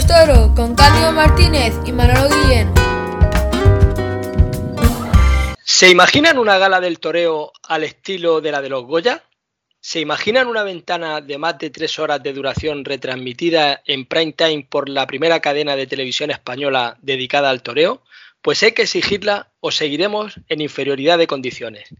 [0.00, 2.72] Toro con Cándido Martínez y Manolo Guillén.
[5.62, 9.22] ¿Se imaginan una gala del toreo al estilo de la de los Goya?
[9.80, 14.66] ¿Se imaginan una ventana de más de tres horas de duración retransmitida en prime time
[14.68, 18.02] por la primera cadena de televisión española dedicada al toreo?
[18.40, 21.90] Pues hay que exigirla o seguiremos en inferioridad de condiciones.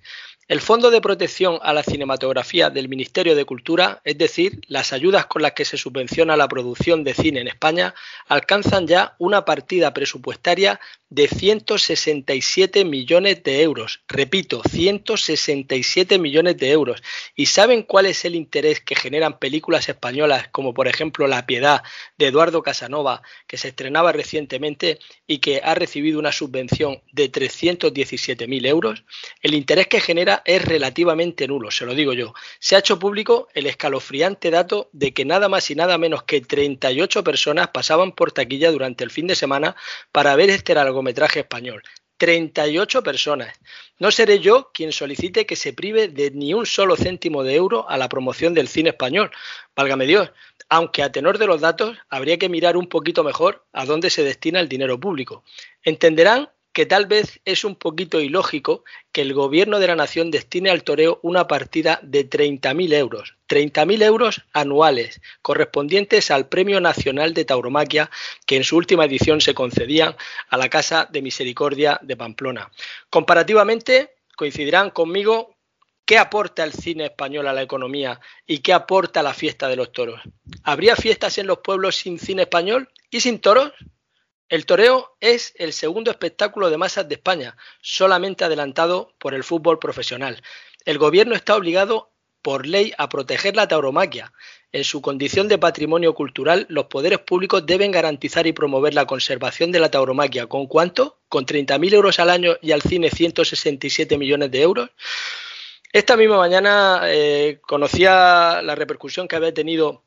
[0.49, 5.27] El Fondo de Protección a la Cinematografía del Ministerio de Cultura, es decir, las ayudas
[5.27, 7.95] con las que se subvenciona la producción de cine en España,
[8.27, 10.81] alcanzan ya una partida presupuestaria
[11.11, 14.01] de 167 millones de euros.
[14.09, 17.03] Repito, 167 millones de euros.
[17.37, 21.83] ¿Y saben cuál es el interés que generan películas españolas como por ejemplo La Piedad
[22.17, 28.67] de Eduardo Casanova, que se estrenaba recientemente y que ha recibido una subvención de 317.000
[28.67, 29.05] euros?
[29.43, 32.33] El interés que genera es relativamente nulo, se lo digo yo.
[32.59, 36.41] Se ha hecho público el escalofriante dato de que nada más y nada menos que
[36.41, 39.77] 38 personas pasaban por taquilla durante el fin de semana
[40.11, 41.83] para ver este algo metraje español.
[42.17, 43.53] 38 personas.
[43.99, 47.89] No seré yo quien solicite que se prive de ni un solo céntimo de euro
[47.91, 49.31] a la promoción del cine español.
[49.75, 50.31] Válgame Dios.
[50.69, 54.23] Aunque a tenor de los datos habría que mirar un poquito mejor a dónde se
[54.23, 55.43] destina el dinero público.
[55.83, 60.71] Entenderán que tal vez es un poquito ilógico que el gobierno de la nación destine
[60.71, 67.45] al toreo una partida de 30.000 euros, 30.000 euros anuales, correspondientes al Premio Nacional de
[67.45, 68.11] Tauromaquia
[68.47, 70.17] que en su última edición se concedían
[70.49, 72.71] a la Casa de Misericordia de Pamplona.
[73.11, 75.57] Comparativamente, coincidirán conmigo
[76.05, 79.93] ¿Qué aporta el cine español a la economía y qué aporta la fiesta de los
[79.93, 80.21] toros?
[80.65, 83.73] ¿Habría fiestas en los pueblos sin cine español y sin toros?
[84.53, 89.79] El toreo es el segundo espectáculo de masas de España, solamente adelantado por el fútbol
[89.79, 90.43] profesional.
[90.85, 92.11] El gobierno está obligado
[92.43, 94.35] por ley a proteger la tauromaquia.
[94.71, 99.73] En su condición de patrimonio cultural, los poderes públicos deben garantizar y promover la conservación
[99.73, 100.47] de la tauromaquia.
[100.49, 101.17] ¿Con cuánto?
[101.31, 104.91] ¿Con 30.000 euros al año y al cine 167 millones de euros?
[105.95, 110.05] Esta misma mañana eh, conocía la repercusión que había tenido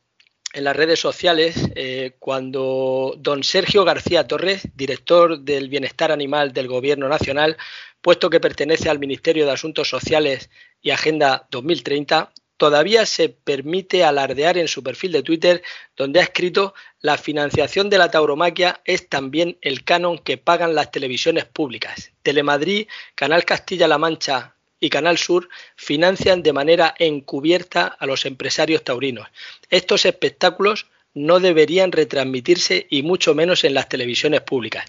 [0.56, 6.70] en las redes sociales eh, cuando don Sergio García Torres, director del Bienestar Animal del
[6.70, 7.58] Gobierno Nacional,
[8.02, 10.50] puesto que pertenece al Ministerio de Asuntos Sociales
[10.82, 15.62] y Agenda 2030, todavía se permite alardear en su perfil de Twitter,
[15.98, 20.90] donde ha escrito la financiación de la tauromaquia es también el canon que pagan las
[20.90, 22.14] televisiones públicas.
[22.24, 29.28] Telemadrid, Canal Castilla-La Mancha, y Canal Sur financian de manera encubierta a los empresarios taurinos.
[29.70, 34.86] Estos espectáculos no deberían retransmitirse y mucho menos en las televisiones públicas.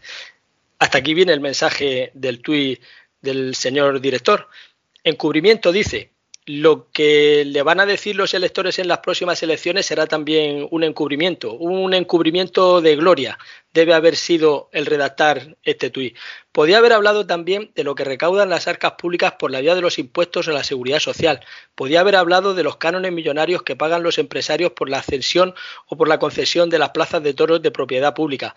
[0.78, 2.80] Hasta aquí viene el mensaje del tuit
[3.22, 4.48] del señor director.
[5.04, 6.10] Encubrimiento dice,
[6.46, 10.84] lo que le van a decir los electores en las próximas elecciones será también un
[10.84, 13.36] encubrimiento, un encubrimiento de gloria.
[13.74, 16.16] Debe haber sido el redactar este tuit.
[16.52, 19.80] Podía haber hablado también de lo que recaudan las arcas públicas por la vía de
[19.80, 21.40] los impuestos a la seguridad social.
[21.74, 25.52] Podía haber hablado de los cánones millonarios que pagan los empresarios por la ascensión
[25.88, 28.54] o por la concesión de las plazas de toros de propiedad pública.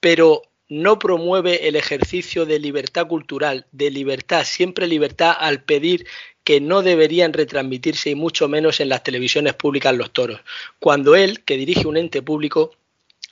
[0.00, 6.06] Pero no promueve el ejercicio de libertad cultural, de libertad, siempre libertad al pedir
[6.44, 10.40] que no deberían retransmitirse y mucho menos en las televisiones públicas los toros,
[10.78, 12.70] cuando él, que dirige un ente público,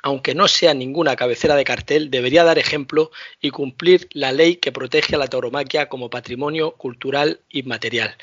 [0.02, 4.72] aunque no sea ninguna cabecera de cartel, debería dar ejemplo y cumplir la ley que
[4.72, 8.16] protege a la tauromaquia como patrimonio cultural inmaterial.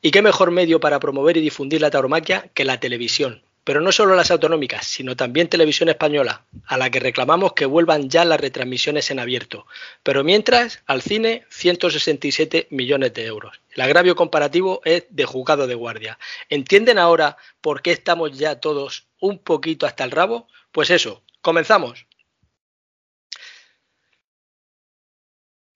[0.00, 3.42] ¿Y qué mejor medio para promover y difundir la tauromaquia que la televisión?
[3.64, 8.08] Pero no solo las autonómicas, sino también Televisión Española, a la que reclamamos que vuelvan
[8.08, 9.66] ya las retransmisiones en abierto.
[10.02, 13.60] Pero mientras, al cine, 167 millones de euros.
[13.70, 16.18] El agravio comparativo es de juzgado de guardia.
[16.48, 20.48] ¿Entienden ahora por qué estamos ya todos un poquito hasta el rabo?
[20.72, 22.06] Pues eso, comenzamos.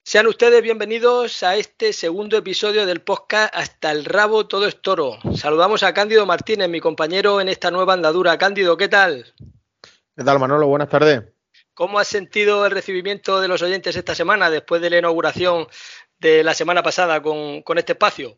[0.09, 5.17] Sean ustedes bienvenidos a este segundo episodio del podcast Hasta el rabo todo es toro.
[5.35, 8.37] Saludamos a Cándido Martínez, mi compañero en esta nueva andadura.
[8.37, 9.25] Cándido, ¿qué tal?
[10.15, 10.65] ¿Qué tal, Manolo?
[10.67, 11.23] Buenas tardes.
[11.73, 15.67] ¿Cómo has sentido el recibimiento de los oyentes esta semana después de la inauguración
[16.19, 18.37] de la semana pasada con, con este espacio?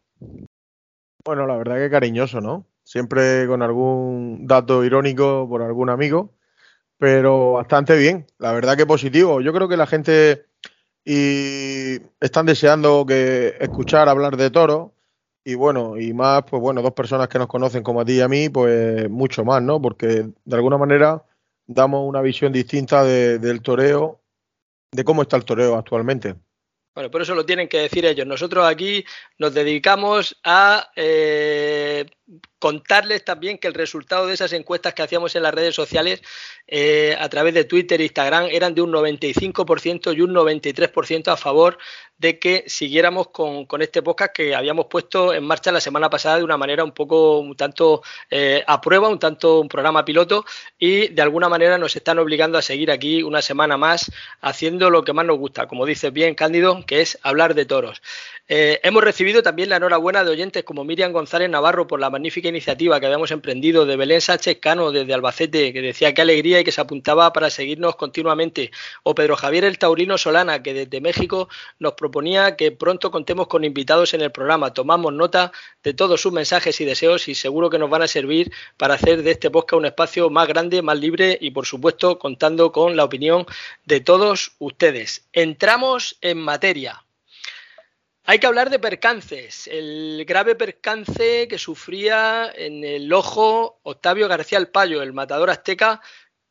[1.24, 2.66] Bueno, la verdad que cariñoso, ¿no?
[2.84, 6.34] Siempre con algún dato irónico por algún amigo,
[6.98, 8.26] pero bastante bien.
[8.40, 9.40] La verdad que positivo.
[9.40, 10.49] Yo creo que la gente
[11.12, 14.94] y están deseando que escuchar hablar de toro
[15.44, 18.22] y bueno, y más, pues bueno, dos personas que nos conocen como a ti y
[18.22, 19.82] a mí, pues mucho más, ¿no?
[19.82, 21.24] Porque de alguna manera
[21.66, 24.20] damos una visión distinta del toreo,
[24.92, 26.36] de cómo está el toreo actualmente.
[26.94, 28.28] Bueno, por eso lo tienen que decir ellos.
[28.28, 29.04] Nosotros aquí
[29.40, 32.06] nos dedicamos a eh,
[32.60, 36.22] contarles también que el resultado de esas encuestas que hacíamos en las redes sociales
[36.68, 41.38] eh, a través de Twitter e Instagram eran de un 95% y un 93% a
[41.38, 41.78] favor
[42.20, 46.44] de que siguiéramos con, este podcast que habíamos puesto en marcha la semana pasada de
[46.44, 50.46] una manera un poco, un tanto eh, a prueba, un tanto un programa piloto
[50.78, 55.06] y de alguna manera nos están obligando a seguir aquí una semana más haciendo lo
[55.06, 58.02] que más nos gusta, como dices bien Cándido, que es hablar de toros.
[58.52, 62.49] Eh, hemos recibido también la enhorabuena de oyentes como Miriam González Navarro por la magnífica
[62.50, 66.64] iniciativa que habíamos emprendido, de Belén Sánchez Cano desde Albacete, que decía qué alegría y
[66.64, 68.72] que se apuntaba para seguirnos continuamente,
[69.04, 71.50] o Pedro Javier el Taurino Solana, que desde México
[71.80, 74.74] nos proponía que pronto contemos con invitados en el programa.
[74.74, 75.52] Tomamos nota
[75.84, 79.24] de todos sus mensajes y deseos y seguro que nos van a servir para hacer
[79.24, 83.04] de este podcast un espacio más grande, más libre y por supuesto contando con la
[83.04, 83.46] opinión
[83.86, 85.28] de todos ustedes.
[85.34, 87.04] Entramos en materia.
[88.30, 89.66] Hay que hablar de percances.
[89.66, 96.00] El grave percance que sufría en el ojo Octavio García el Payo, el matador azteca,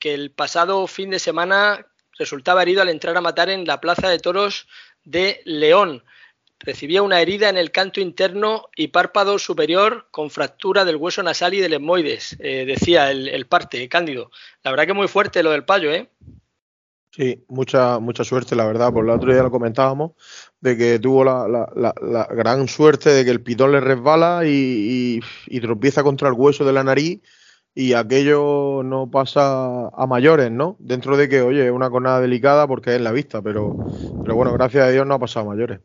[0.01, 1.87] que el pasado fin de semana
[2.19, 4.67] resultaba herido al entrar a matar en la Plaza de Toros
[5.05, 6.03] de León.
[6.59, 11.55] Recibía una herida en el canto interno y párpado superior con fractura del hueso nasal
[11.55, 14.33] y del esmoides, eh, decía el, el, parte, Cándido.
[14.65, 16.11] La verdad que muy fuerte lo del payo, ¿eh?
[17.11, 18.93] Sí, mucha, mucha suerte, la verdad.
[18.93, 20.13] Por el otro día lo comentábamos,
[20.61, 26.03] de que tuvo la, gran suerte de que el pitón le resbala y, y, tropieza
[26.03, 27.21] contra el hueso de la nariz
[27.75, 30.77] y aquello no pasa a mayores, ¿no?
[30.81, 33.77] Dentro de que, oye, es una cornada delicada porque es en la vista, pero,
[34.23, 35.81] pero bueno, gracias a Dios no ha pasado a mayores.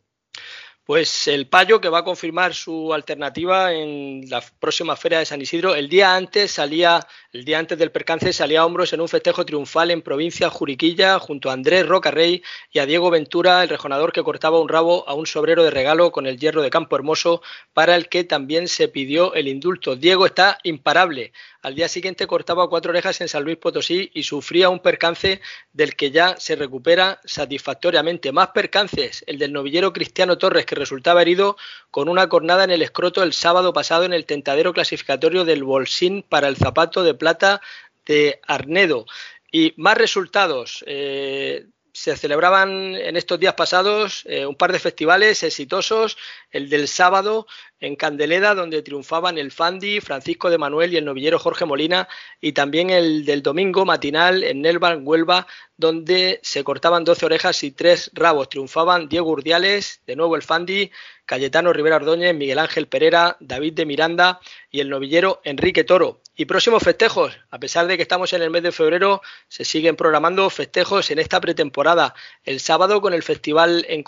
[0.86, 5.42] Pues el Payo que va a confirmar su alternativa en la próxima feria de San
[5.42, 5.76] Isidro.
[5.76, 7.00] El día antes salía,
[7.34, 11.18] el día antes del percance salía a hombros en un festejo triunfal en provincia Juriquilla
[11.18, 15.16] junto a Andrés Rocarrey y a Diego Ventura, el rejonador que cortaba un rabo a
[15.16, 17.42] un sobrero de regalo con el hierro de Campo Hermoso,
[17.74, 19.96] para el que también se pidió el indulto.
[19.96, 21.34] Diego está imparable.
[21.64, 25.40] Al día siguiente cortaba cuatro orejas en San Luis Potosí y sufría un percance
[25.72, 28.34] del que ya se recupera satisfactoriamente.
[28.34, 31.56] Más percances, el del novillero Cristiano Torres, que resultaba herido
[31.90, 36.26] con una cornada en el escroto el sábado pasado en el tentadero clasificatorio del Bolsín
[36.28, 37.62] para el zapato de plata
[38.06, 39.06] de Arnedo.
[39.50, 40.84] Y más resultados.
[40.88, 46.18] Eh, se celebraban en estos días pasados eh, un par de festivales exitosos,
[46.52, 47.46] el del sábado
[47.84, 52.08] en Candeleda, donde triunfaban el Fandi, Francisco de Manuel y el novillero Jorge Molina,
[52.40, 57.72] y también el del domingo matinal en Nelva, Huelva, donde se cortaban 12 orejas y
[57.72, 58.48] tres rabos.
[58.48, 60.92] Triunfaban Diego Urdiales, de nuevo el Fandi,
[61.26, 64.40] Cayetano Rivera Ordóñez, Miguel Ángel Pereira, David de Miranda
[64.72, 66.22] y el novillero Enrique Toro.
[66.36, 69.96] Y próximos festejos, a pesar de que estamos en el mes de febrero, se siguen
[69.96, 72.16] programando festejos en esta pretemporada.
[72.44, 74.02] El sábado con el festival en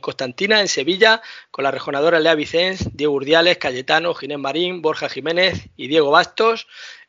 [0.00, 1.22] Constantina, en Sevilla,
[1.52, 6.68] con la rejonadora Lea Vicens, Diego Urdiales, Cayetano, Ginés Marín, Borja Jiménez y Diego Bastos.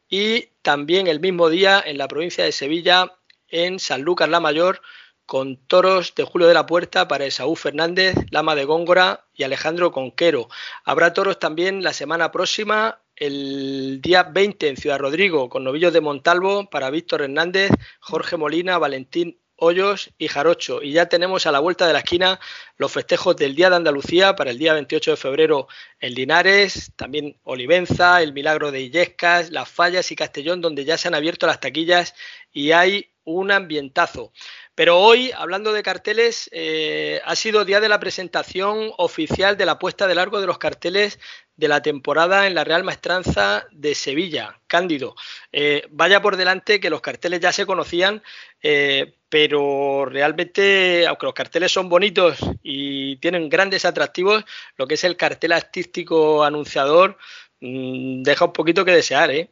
[0.10, 3.14] Y también el mismo día en la provincia de Sevilla,
[3.48, 4.82] en San Lucas la Mayor,
[5.28, 9.92] con toros de Julio de la Puerta para Esaú Fernández, Lama de Góngora y Alejandro
[9.92, 10.50] Conquero.
[10.84, 16.02] Habrá toros también la semana próxima, el día 20 en Ciudad Rodrigo, con novillos de
[16.02, 17.70] Montalvo para Víctor Hernández,
[18.00, 20.82] Jorge Molina, Valentín Hoyos y Jarocho.
[20.82, 22.40] Y ya tenemos a la vuelta de la esquina
[22.78, 25.68] los festejos del Día de Andalucía para el día 28 de febrero
[26.00, 31.08] en Linares, también Olivenza, el Milagro de Illescas, Las Fallas y Castellón, donde ya se
[31.08, 32.16] han abierto las taquillas
[32.52, 34.32] y hay un ambientazo.
[34.76, 39.80] Pero hoy, hablando de carteles, eh, ha sido día de la presentación oficial de la
[39.80, 41.20] puesta de largo de los carteles
[41.56, 45.16] de la temporada en la Real Maestranza de Sevilla, Cándido.
[45.52, 48.24] Eh, vaya por delante que los carteles ya se conocían,
[48.62, 54.44] eh, pero realmente, aunque los carteles son bonitos y tienen grandes atractivos,
[54.78, 57.18] lo que es el cartel artístico anunciador
[57.60, 59.50] mm, deja un poquito que desear, ¿eh?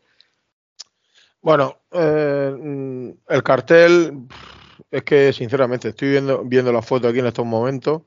[1.41, 4.13] Bueno, mm, el cartel
[4.91, 8.01] es que sinceramente estoy viendo, viendo la foto aquí en estos momentos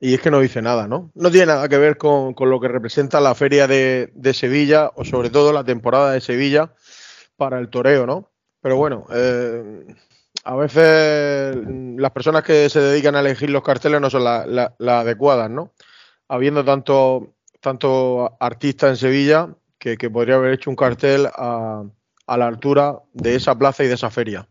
[0.00, 1.10] y es que no dice nada, ¿no?
[1.14, 5.28] No tiene nada que ver con, lo que representa la feria de, Sevilla o sobre
[5.28, 6.72] todo la temporada de Sevilla
[7.36, 8.30] para el toreo, ¿no?
[8.62, 9.94] Pero bueno, eh,
[10.44, 11.56] a veces
[11.96, 15.74] las personas que se dedican a elegir los carteles no son las adecuadas, ¿no?
[16.28, 21.84] Habiendo tanto, tanto artistas en Sevilla que, podría haber hecho un cartel a,
[22.26, 24.48] a la altura de esa plaza y de esa feria.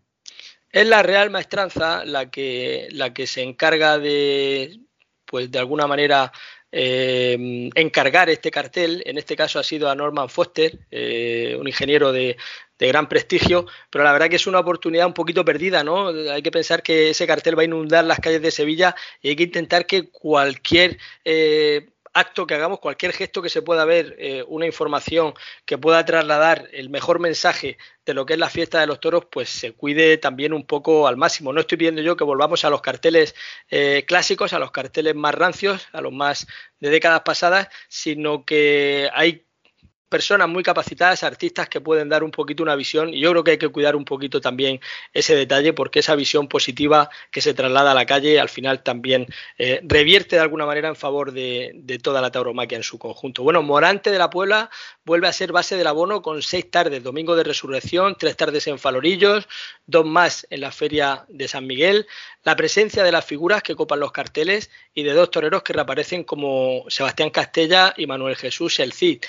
[0.72, 4.80] Es la Real Maestranza la que, la que se encarga de,
[5.26, 6.32] pues de alguna manera,
[6.72, 9.02] eh, encargar este cartel.
[9.06, 12.38] En este caso ha sido a Norman Foster, eh, un ingeniero de,
[12.78, 16.10] gran prestigio, pero la verdad que es una oportunidad un poquito perdida, ¿no?
[16.32, 19.36] Hay que pensar que ese cartel va a inundar las calles de Sevilla y hay
[19.36, 24.44] que intentar que cualquier eh, acto que hagamos, cualquier gesto que se pueda ver, eh,
[24.48, 25.34] una información
[25.66, 29.26] que pueda trasladar el mejor mensaje de lo que es la fiesta de los toros,
[29.32, 31.54] pues se cuide también un poco al máximo.
[31.54, 33.36] No estoy pidiendo yo que volvamos a los carteles
[33.70, 36.48] eh, clásicos, a los carteles más rancios, a los más
[36.80, 39.49] de décadas pasadas, sino que hay
[40.10, 43.52] personas muy capacitadas, artistas que pueden dar un poquito una visión y yo creo que
[43.52, 44.82] hay que cuidar un poquito también
[45.14, 49.28] ese detalle porque esa visión positiva que se traslada a la calle al final también
[49.58, 53.44] eh, revierte de alguna manera en favor de, toda la tauromaquia en su conjunto.
[53.44, 54.70] Bueno, Morante de la Puebla
[55.06, 58.80] vuelve a ser base del abono con seis tardes, domingo de resurrección, tres tardes en
[58.80, 59.48] Falorillos,
[59.86, 62.08] dos más en la feria de San Miguel,
[62.44, 66.24] la presencia de las figuras que copan los carteles y de dos toreros que reaparecen
[66.24, 69.24] como Sebastián Castella y Manuel Jesús El Cid.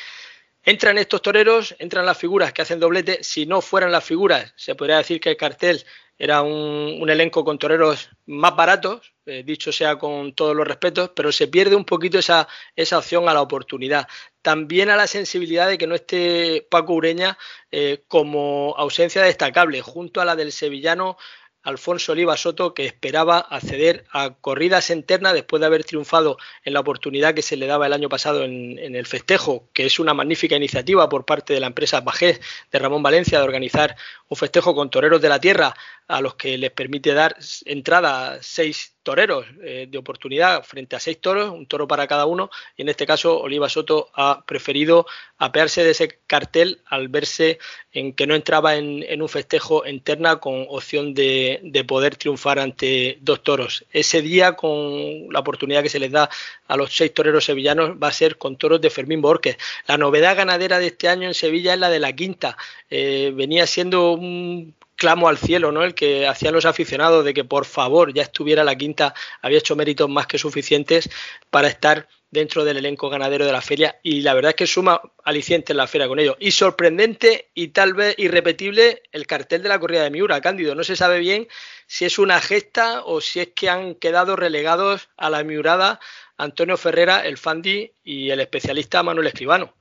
[0.62, 3.22] Entran estos toreros, entran las figuras que hacen doblete.
[3.22, 5.84] Si no fueran las figuras, se podría decir que el cartel
[6.18, 11.32] era un, elenco con toreros más baratos, eh, dicho sea con todos los respetos, pero
[11.32, 14.06] se pierde un poquito esa, esa opción a la oportunidad.
[14.42, 17.38] También a la sensibilidad de que no esté Paco Ureña
[17.70, 21.16] eh, como ausencia destacable, junto a la del sevillano
[21.62, 26.80] Alfonso Oliva Soto, que esperaba acceder a corridas internas después de haber triunfado en la
[26.80, 30.56] oportunidad que se le daba el año pasado en, el festejo, que es una magnífica
[30.56, 32.40] iniciativa por parte de la empresa Bajés
[32.72, 33.96] de Ramón Valencia de organizar
[34.30, 35.75] un festejo con toreros de la tierra
[36.06, 41.20] a los que les permite dar entrada seis toreros eh, de oportunidad frente a seis
[41.20, 45.06] toros, un toro para cada uno, y en este caso Oliva Soto ha preferido
[45.38, 47.58] apearse de ese cartel al verse
[47.92, 53.42] en que no entraba en, un festejo interna con opción de, poder triunfar ante dos
[53.42, 53.84] toros.
[53.90, 56.28] Ese día, con la oportunidad que se les da
[56.68, 59.56] a los seis toreros sevillanos, va a ser con toros de Fermín Borges.
[59.87, 62.56] La novedad ganadera de este año en Sevilla es la de la quinta.
[62.90, 65.82] Eh, venía siendo un clamo al cielo, ¿no?
[65.82, 69.74] El que hacían los aficionados de que por favor ya estuviera la quinta, había hecho
[69.74, 71.08] méritos más que suficientes
[71.50, 75.00] para estar dentro del elenco ganadero de la feria y la verdad es que suma
[75.24, 76.36] aliciente en la feria con ello.
[76.38, 80.74] Y sorprendente y tal vez irrepetible el cartel de la corrida de Miura, Cándido.
[80.74, 81.48] No se sabe bien
[81.86, 85.98] si es una gesta o si es que han quedado relegados a la Miurada
[86.36, 89.74] Antonio Ferrera, el Fandi y el especialista Manuel Escribano.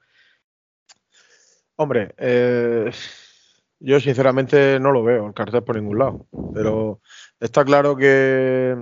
[1.75, 2.91] Hombre, eh,
[3.79, 7.01] yo sinceramente no lo veo el cartel por ningún lado, pero
[7.39, 8.75] está claro que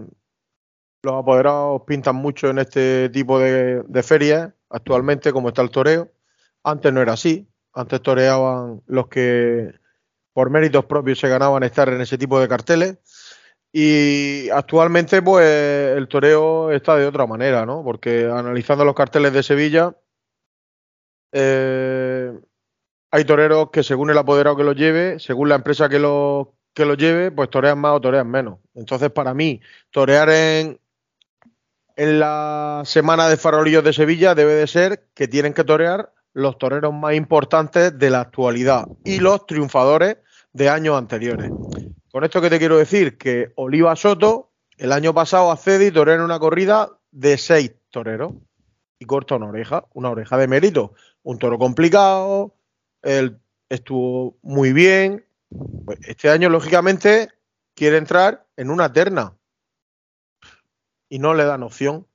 [1.04, 6.12] los apoderados pintan mucho en este tipo de, ferias actualmente como está el toreo.
[6.64, 9.74] Antes no era así, antes toreaban los que
[10.34, 12.98] por méritos propios se ganaban estar en ese tipo de carteles.
[13.72, 15.46] Y actualmente, pues,
[15.96, 17.84] el toreo está de otra manera, ¿no?
[17.84, 19.96] Porque analizando los carteles de Sevilla,
[21.32, 22.34] eh,
[23.12, 26.86] hay toreros que según el apoderado que los lleve, según la empresa que los que
[26.86, 28.60] lo lleve, pues torean más o torean menos.
[28.76, 30.80] Entonces, para mí, torear en,
[31.96, 36.60] en la semana de farolillos de Sevilla debe de ser que tienen que torear los
[36.60, 40.18] toreros más importantes de la actualidad y los triunfadores
[40.54, 41.50] de años anteriores.
[42.12, 46.16] Con esto que te quiero decir, que Oliva Soto el año pasado accede y torea
[46.16, 48.34] en una corrida de seis toreros
[49.00, 50.94] y corta una oreja, una oreja de mérito.
[51.24, 52.54] Un toro complicado,
[53.08, 55.26] él estuvo muy bien.
[55.86, 57.30] Pues este año, lógicamente,
[57.74, 59.38] quiere entrar en una terna
[61.10, 62.06] y no le dan opción.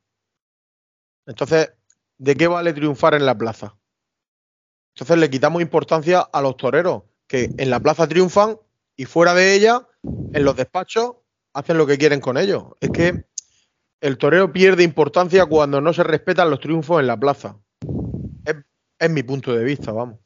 [1.26, 1.72] Entonces,
[2.18, 3.74] ¿de qué vale triunfar en la plaza?
[4.94, 8.58] Entonces le quitamos importancia a los toreros, que en la plaza triunfan
[8.94, 11.14] y fuera de ella, en los despachos,
[11.54, 12.64] hacen lo que quieren con ellos.
[12.80, 13.24] Es que
[14.02, 17.58] el torero pierde importancia cuando no se respetan los triunfos en la plaza.
[18.98, 20.18] es mi punto de vista, vamos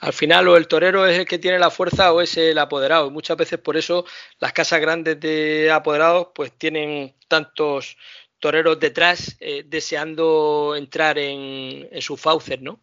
[0.00, 3.10] al final o el torero es el que tiene la fuerza o es el apoderado.
[3.10, 4.04] Muchas veces por eso
[4.38, 7.96] las casas grandes de apoderados pues tienen tantos
[8.38, 12.82] toreros detrás eh, deseando entrar en, su faucer, ¿no?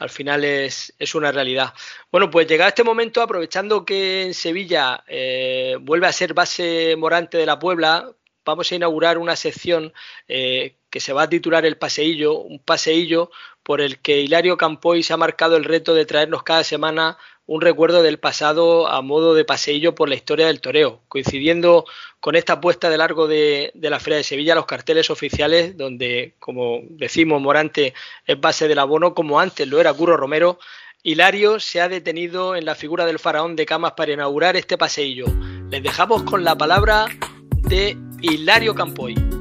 [0.00, 1.72] Al final es, una realidad.
[2.10, 7.38] Bueno, pues llegado este momento, aprovechando que en Sevilla eh, vuelve a ser base morante
[7.38, 8.10] de la Puebla,
[8.44, 9.92] vamos a inaugurar una sección
[10.26, 13.30] eh, que se va a titular El Paseillo, un paseillo
[13.64, 17.60] por el que Hilario Campoy se ha marcado el reto de traernos cada semana un
[17.60, 21.84] recuerdo del pasado a modo de paseillo por la historia del toreo, coincidiendo
[22.20, 26.80] con esta puesta de largo de, la Feria de Sevilla, los carteles oficiales, donde, como
[26.90, 27.92] decimos, Morante
[28.26, 30.58] es base del abono, como antes lo era Curro Romero,
[31.02, 35.26] Hilario se ha detenido en la figura del faraón de Camas para inaugurar este paseillo.
[35.68, 37.06] Les dejamos con la palabra
[37.68, 39.33] de Hilario Campoy.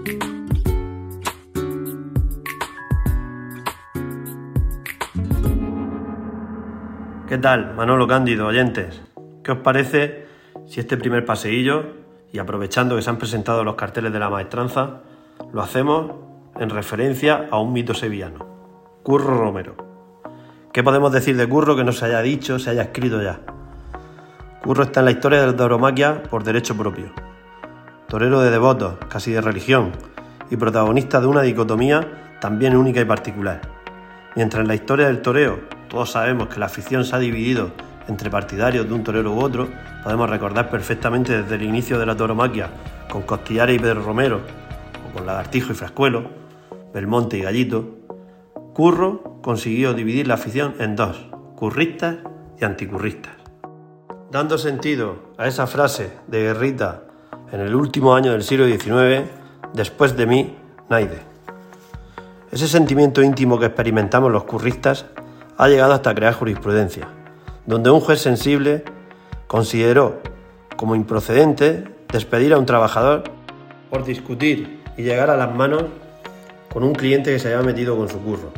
[7.34, 9.02] ¿Qué tal, Manolo Cándido, oyentes?
[9.44, 10.28] ¿Qué os parece
[10.68, 11.86] si este primer paseillo,
[12.32, 15.02] y aprovechando que se han presentado los carteles de la maestranza,
[15.52, 16.12] lo hacemos
[16.60, 18.46] en referencia a un mito sevillano,
[19.02, 19.76] Curro Romero.
[20.72, 23.40] ¿Qué podemos decir de Curro que no se haya dicho, se haya escrito ya?
[24.62, 27.12] Curro está en la historia de la tauromaquia por derecho propio.
[28.10, 29.92] Torero de devotos, casi de religión,
[30.52, 33.60] y protagonista de una dicotomía también única y particular.
[34.36, 37.70] Mientras en la historia del toreo todos sabemos que la afición se ha dividido
[38.08, 39.70] entre partidarios de un torero u otro,
[40.04, 42.68] podemos recordar perfectamente desde el inicio de la tauromaquia
[43.12, 44.40] con Costillares y Pedro Romero,
[45.08, 46.24] o con Lagartijo y Frascuelo,
[46.96, 47.90] Belmonte y Gallito,
[48.74, 52.16] Curro consiguió dividir la afición en dos, curristas
[52.60, 53.34] y anticurristas.
[54.32, 57.04] Dando sentido a esa frase de Guerrita
[57.52, 59.30] en el último año del siglo XIX,
[59.74, 60.56] después de mí,
[60.90, 61.20] Naide.
[62.52, 65.06] Ese sentimiento íntimo que experimentamos los curristas
[65.64, 67.08] ha llegado hasta crear jurisprudencia,
[67.66, 68.84] donde un juez sensible
[69.48, 70.22] consideró
[70.76, 73.24] como improcedente despedir a un trabajador
[73.90, 75.86] por discutir y llegar a las manos
[76.72, 78.52] con un cliente que se había metido con su curro.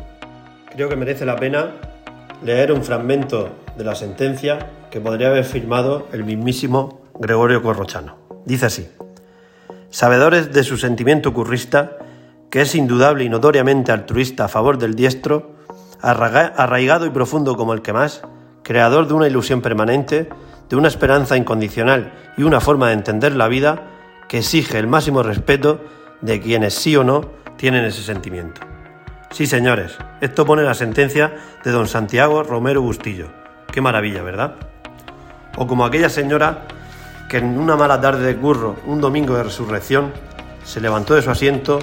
[0.72, 1.72] Creo que merece la pena
[2.42, 8.16] leer un fragmento de la sentencia que podría haber firmado el mismísimo Gregorio Corrochano.
[8.44, 8.88] Dice así,
[9.90, 11.98] sabedores de su sentimiento currista,
[12.50, 15.55] que es indudable y notoriamente altruista a favor del diestro,
[16.00, 18.22] arraigado y profundo como el que más,
[18.62, 20.28] creador de una ilusión permanente,
[20.68, 23.82] de una esperanza incondicional y una forma de entender la vida
[24.28, 25.80] que exige el máximo respeto
[26.20, 28.60] de quienes sí o no tienen ese sentimiento.
[29.30, 31.34] Sí, señores, esto pone la sentencia
[31.64, 33.28] de don Santiago Romero Bustillo.
[33.72, 34.54] Qué maravilla, ¿verdad?
[35.56, 36.66] O como aquella señora
[37.28, 40.12] que en una mala tarde de Curro, un domingo de resurrección,
[40.64, 41.78] se levantó de su asiento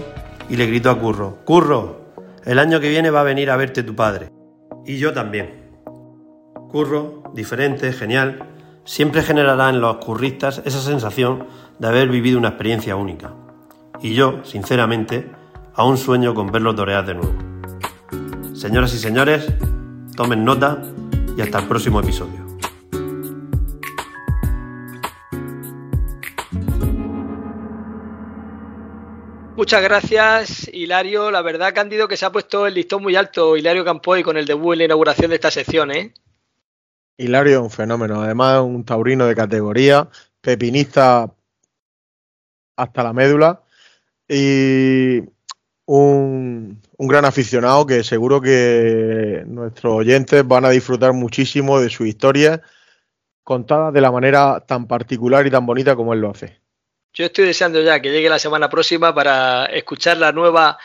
[0.50, 2.03] y le gritó a Curro, Curro,
[2.46, 4.32] el año que viene va a venir a verte tu padre.
[4.86, 5.72] Y yo también.
[6.70, 8.50] Curro, diferente, genial,
[8.84, 11.48] siempre generará en los curristas esa sensación
[11.80, 13.34] de haber vivido una experiencia única.
[14.02, 15.30] Y yo, sinceramente,
[15.74, 17.34] aún sueño con verlo torear de nuevo.
[18.54, 19.48] Señoras y señores,
[20.16, 20.82] tomen nota
[21.38, 22.43] y hasta el próximo episodio.
[29.64, 31.32] Muchas gracias, Hilario.
[31.32, 34.46] La verdad, Cándido, que se ha puesto el listón muy alto, Hilario Campoy, con el
[34.46, 36.14] debut en la inauguración de esta sección, ¿eh?
[37.16, 40.10] Hilario es un fenómeno, además un taurino de categoría,
[40.42, 41.34] pepinista
[42.76, 43.64] hasta la médula
[44.28, 45.20] y
[45.86, 52.06] un, un, gran aficionado que seguro que nuestros oyentes van a disfrutar muchísimo de su
[52.06, 52.62] historia
[53.46, 56.63] contada de la manera tan particular y tan bonita como él lo hace.
[57.14, 60.80] Yo estoy deseando ya que llegue la semana próxima para escuchar la nueva,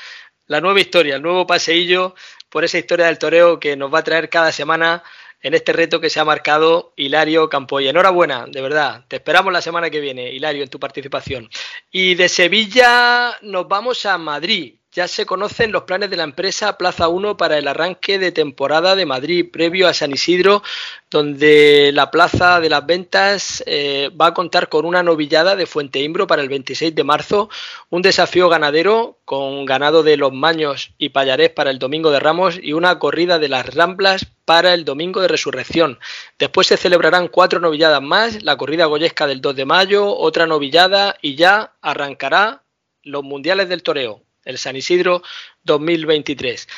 [0.47, 2.15] la nueva historia, el nuevo paseillo
[2.51, 5.03] por esa historia del toreo que nos va a traer cada semana
[5.41, 7.89] en este reto que se ha marcado Hilario Campoy.
[7.89, 9.05] Enhorabuena, de verdad.
[9.09, 11.49] Te esperamos la semana que viene, Hilario, en tu participación.
[11.91, 16.79] Y de Sevilla nos vamos a Madrid ya se conocen los planes de la empresa
[16.79, 20.63] Plaza 1 para el arranque de temporada de Madrid previo a San Isidro,
[21.11, 26.01] donde la Plaza de las Ventas eh, va a contar con una novillada de Fuente
[26.01, 27.51] Imbro para el 26 de marzo,
[27.91, 32.59] un desafío ganadero con ganado de los Maños y Payarés para el domingo de Ramos
[32.61, 35.99] y una corrida de las Ramblas para el domingo de Resurrección.
[36.39, 41.17] Después se celebrarán cuatro novilladas más, la corrida goyesca del 2 de mayo, otra novillada
[41.21, 42.63] y ya arrancará
[43.03, 45.23] los Mundiales del Toreo, el San Isidro
[45.65, 46.69] 2023.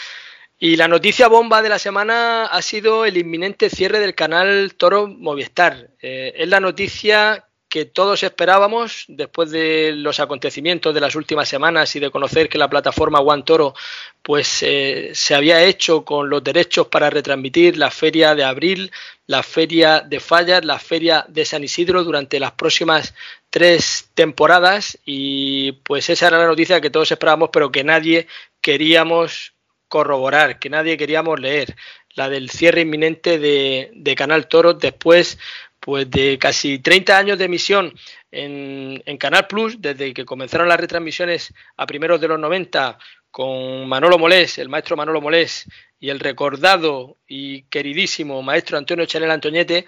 [0.58, 5.08] Y la noticia bomba de la semana ha sido el inminente cierre del canal Toro
[5.08, 5.88] Movistar.
[6.02, 11.94] Eh, es la noticia que todos esperábamos después de los acontecimientos de las últimas semanas
[11.94, 13.74] y de conocer que la plataforma One Toro
[14.22, 18.90] pues eh, se había hecho con los derechos para retransmitir la feria de abril,
[19.28, 23.14] la feria de Fallas, la feria de San Isidro durante las próximas
[23.50, 28.26] tres temporadas y pues esa era la noticia que todos esperábamos pero que nadie
[28.60, 29.54] queríamos
[29.88, 31.76] corroborar, que nadie queríamos leer,
[32.14, 35.38] la del cierre inminente de, de Canal Toro después
[35.80, 37.94] pues de casi 30 años de emisión
[38.30, 42.98] en, Canal Plus, desde que comenzaron las retransmisiones a primeros de los 90
[43.30, 45.66] con Manolo Molés, el maestro Manolo Molés,
[45.98, 49.86] y el recordado y queridísimo maestro Antonio Chanel Antoñete,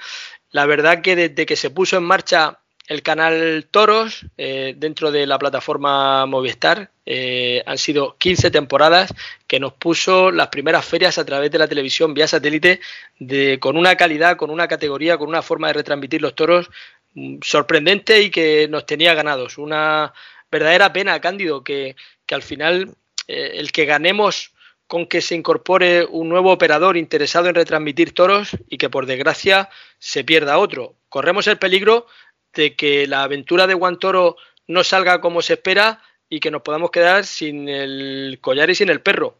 [0.50, 2.60] la verdad que desde que se puso en marcha
[2.92, 6.90] el canal Toros eh, dentro de la plataforma Movistar.
[7.06, 9.12] Eh, han sido 15 temporadas
[9.46, 12.80] que nos puso las primeras ferias a través de la televisión vía satélite
[13.18, 16.70] de, con una calidad, con una categoría, con una forma de retransmitir los toros
[17.14, 19.56] mm, sorprendente y que nos tenía ganados.
[19.56, 20.12] Una
[20.50, 21.96] verdadera pena, Cándido, que,
[22.30, 22.90] al final
[23.26, 24.52] eh, el que ganemos
[24.86, 29.70] con que se incorpore un nuevo operador interesado en retransmitir toros y que por desgracia
[29.98, 30.94] se pierda otro.
[31.08, 32.06] Corremos el peligro
[32.54, 34.36] de que la aventura de Guantoro
[34.66, 38.88] no salga como se espera y que nos podamos quedar sin el collar y sin
[38.88, 39.38] el perro.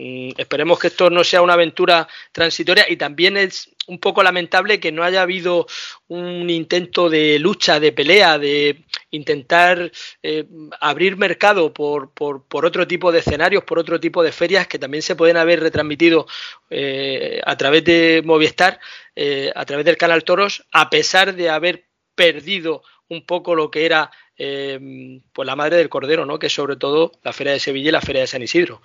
[0.00, 4.80] Mm, esperemos que esto no sea una aventura transitoria y también es un poco lamentable
[4.80, 5.66] que no haya habido
[6.08, 9.92] un intento de lucha, de pelea, de intentar
[10.22, 10.46] eh,
[10.80, 15.02] abrir mercado por, por, otro tipo de escenarios, por otro tipo de ferias que también
[15.02, 16.26] se pueden haber retransmitido
[16.70, 18.80] eh, a través de Movistar,
[19.16, 23.86] eh, a través del canal Toros, a pesar de haber perdido un poco lo que
[23.86, 26.38] era pues la madre del cordero, ¿no?
[26.38, 28.80] que sobre todo la feria de Sevilla y la feria de San Isidro.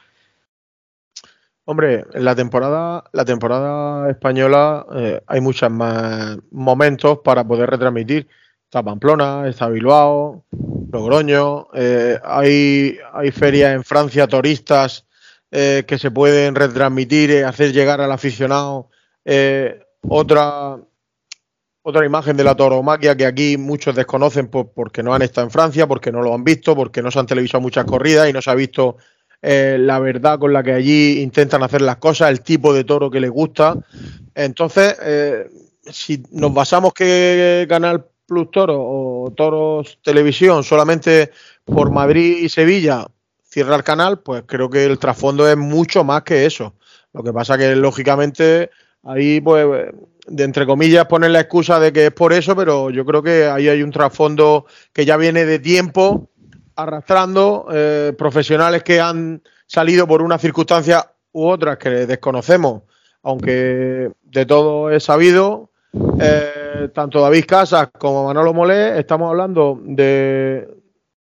[1.68, 8.28] Hombre, en la temporada, la temporada española eh, hay muchos más momentos para poder retransmitir.
[8.66, 10.46] Está Pamplona, está Bilbao,
[10.92, 15.08] Logroño, eh, hay, hay ferias en Francia, turistas
[15.50, 18.90] eh, que se pueden retransmitir, hacer llegar al aficionado
[20.08, 20.78] otra,
[21.88, 25.86] otra imagen de la tauromaquia que aquí muchos desconocen porque no han estado en Francia,
[25.86, 28.50] porque no lo han visto, porque no se han televisado muchas corridas y no se
[28.50, 28.98] ha visto
[29.40, 33.12] eh, la verdad con la que allí intentan hacer las cosas, el tipo de toro
[33.12, 33.76] que les gusta.
[34.34, 35.48] Entonces, eh,
[35.84, 41.30] si nos basamos que Canal Plus Toro o Toros Televisión solamente
[41.66, 43.06] por Madrid y Sevilla
[43.44, 46.74] cierra el canal, pues creo que el trasfondo es mucho más que eso.
[47.14, 48.72] Lo que pasa que lógicamente
[49.04, 49.94] ahí pues
[50.28, 53.46] de entre comillas ponen la excusa de que es por eso, pero yo creo que
[53.48, 56.30] ahí hay un trasfondo que ya viene de tiempo
[56.76, 62.84] arrastrando eh, profesionales que han salido por una circunstancia u otras que desconocemos,
[63.24, 65.70] aunque de todo es sabido.
[66.20, 70.68] Eh, tanto David Casas como Manolo Molé, estamos hablando de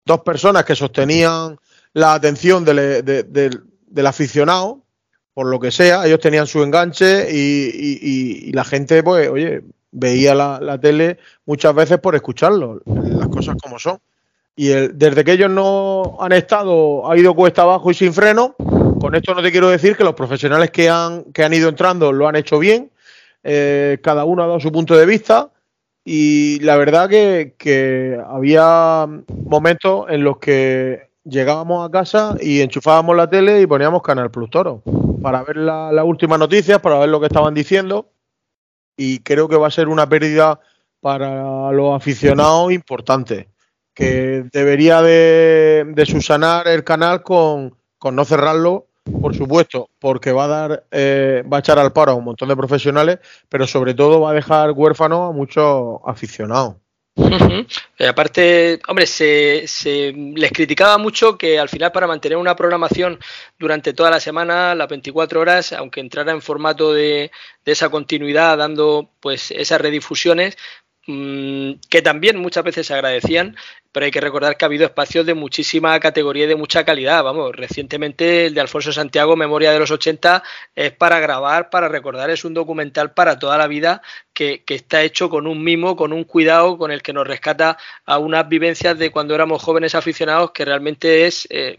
[0.04, 1.58] dos personas que sostenían
[1.94, 4.82] la atención del, aficionado,
[5.34, 10.78] por lo que sea, ellos tenían su enganche y, la gente, pues, oye, veía la,
[10.80, 13.98] tele muchas veces por escucharlo, las cosas como son.
[14.54, 18.54] Y desde que ellos no han estado, ha ido cuesta abajo y sin freno.
[19.00, 22.12] Con esto no te quiero decir que los profesionales que han, que han ido entrando
[22.12, 22.90] lo han hecho bien.
[23.42, 25.50] Eh, cada uno ha dado su punto de vista.
[26.04, 29.06] Y la verdad que, había
[29.46, 34.50] momentos en los que llegábamos a casa y enchufábamos la tele y poníamos Canal Plus
[34.50, 34.82] Toro
[35.22, 38.10] para ver las últimas noticias, para ver lo que estaban diciendo.
[38.96, 40.60] Y creo que va a ser una pérdida
[41.00, 43.48] para los aficionados importante
[43.94, 47.76] que debería de, de subsanar el canal con,
[48.10, 48.86] no cerrarlo,
[49.20, 52.48] por supuesto, porque va a dar, eh, va a echar al paro a un montón
[52.48, 56.76] de profesionales, pero sobre todo va a dejar huérfano a muchos aficionados.
[57.14, 63.18] Eh, aparte, hombre, se, se, les criticaba mucho que al final para mantener una programación
[63.58, 67.30] durante toda la semana, las 24 horas, aunque entrara en formato de,
[67.64, 70.56] de esa continuidad, dando pues esas redifusiones,
[71.04, 73.56] que también muchas veces se agradecían,
[73.90, 77.24] pero hay que recordar que ha habido espacios de muchísima categoría y de mucha calidad.
[77.24, 80.42] Vamos, recientemente el de Alfonso Santiago, Memoria de los 80,
[80.76, 84.00] es para grabar, para recordar, es un documental para toda la vida
[84.32, 88.18] que, está hecho con un mimo, con un cuidado, con el que nos rescata a
[88.18, 91.76] unas vivencias de cuando éramos jóvenes aficionados que realmente es eh,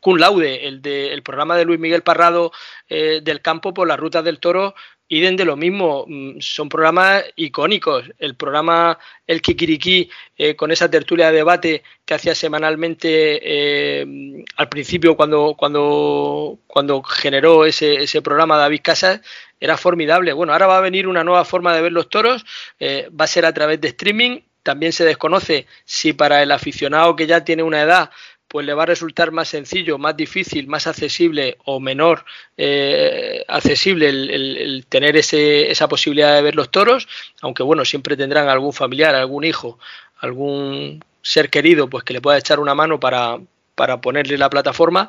[0.00, 2.52] cum laude, el, de, programa de Luis Miguel Parrado
[2.88, 4.74] eh, del campo por las rutas del toro
[5.08, 8.04] y de lo mismo, mm, son programas icónicos.
[8.18, 14.68] El programa El Kikiriki, eh, con esa tertulia de debate que hacía semanalmente eh, al
[14.68, 19.20] principio cuando, cuando, cuando generó ese, ese programa David Casas,
[19.60, 20.32] era formidable.
[20.32, 22.44] Bueno, ahora va a venir una nueva forma de ver los toros,
[22.78, 24.40] eh, va a ser a través de streaming.
[24.62, 28.10] También se desconoce si para el aficionado que ya tiene una edad
[28.54, 32.24] pues le va a resultar más sencillo, más difícil, más accesible o menor
[32.56, 37.08] eh, accesible el, tener ese, esa posibilidad de ver los toros,
[37.42, 39.80] aunque bueno, siempre tendrán algún familiar, algún hijo,
[40.20, 43.40] algún ser querido, pues que le pueda echar una mano para,
[43.74, 45.08] para ponerle la plataforma.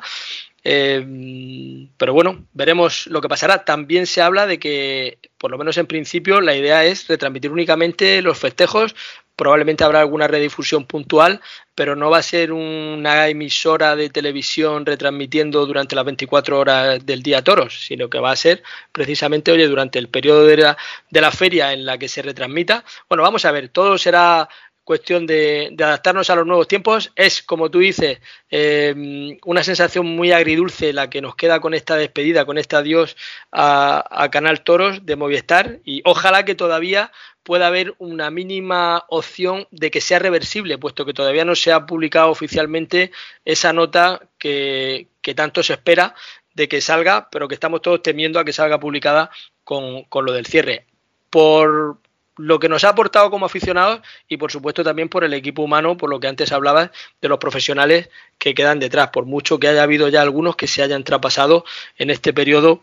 [0.64, 3.64] Eh, pero bueno, veremos lo que pasará.
[3.64, 8.20] También se habla de que, por lo menos en principio, la idea es retransmitir únicamente
[8.22, 8.96] los festejos
[9.36, 11.40] probablemente habrá alguna redifusión puntual,
[11.74, 17.22] pero no va a ser una emisora de televisión retransmitiendo durante las 24 horas del
[17.22, 20.76] día toros, sino que va a ser precisamente, oye, durante el periodo de la,
[21.10, 22.82] de la feria en la que se retransmita.
[23.10, 24.48] Bueno, vamos a ver, todo será
[24.86, 27.10] cuestión de, adaptarnos a los nuevos tiempos.
[27.16, 28.20] Es, como tú dices,
[28.50, 33.16] eh, una sensación muy agridulce la que nos queda con esta despedida, con este adiós
[33.50, 37.10] a, Canal Toros de Movistar y ojalá que todavía
[37.42, 41.84] pueda haber una mínima opción de que sea reversible, puesto que todavía no se ha
[41.84, 43.10] publicado oficialmente
[43.44, 46.14] esa nota que, tanto se espera
[46.54, 49.30] de que salga, pero que estamos todos temiendo a que salga publicada
[49.64, 50.86] con, lo del cierre.
[51.28, 51.98] Por,
[52.36, 55.96] lo que nos ha aportado como aficionados y por supuesto también por el equipo humano,
[55.96, 59.82] por lo que antes hablabas de los profesionales que quedan detrás, por mucho que haya
[59.82, 61.64] habido ya algunos que se hayan traspasado
[61.96, 62.82] en este periodo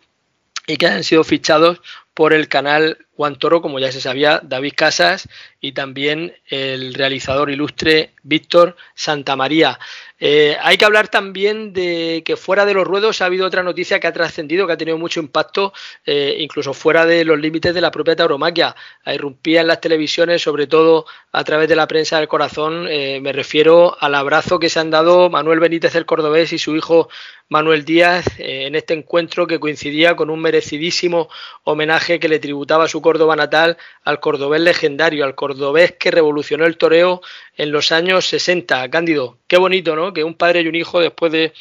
[0.65, 1.81] y que hayan sido fichados
[2.13, 5.29] por el canal Juan Toro, como ya se sabía, David Casas
[5.61, 9.79] y también el realizador ilustre Víctor Santamaría.
[10.25, 13.99] Eh, hay que hablar también de que fuera de los ruedos ha habido otra noticia
[13.99, 15.73] que ha trascendido, que ha tenido mucho impacto,
[16.05, 18.73] eh, incluso fuera de los límites de la propia tauromaquia.
[19.05, 22.87] Irrumpía en las televisiones, sobre todo a través de la prensa del corazón.
[22.89, 26.73] Eh, me refiero al abrazo que se han dado Manuel Benítez el Cordobés y su
[26.75, 27.09] hijo
[27.49, 31.27] Manuel Díaz en este encuentro que coincidía con un merecidísimo
[31.65, 36.77] homenaje que le tributaba su Córdoba natal al cordobés legendario, al cordobés que revolucionó el
[36.77, 37.21] toreo
[37.55, 38.89] en los años 60.
[38.89, 40.11] Cándido, qué bonito, ¿no?
[40.11, 41.53] Que un padre y un hijo, después de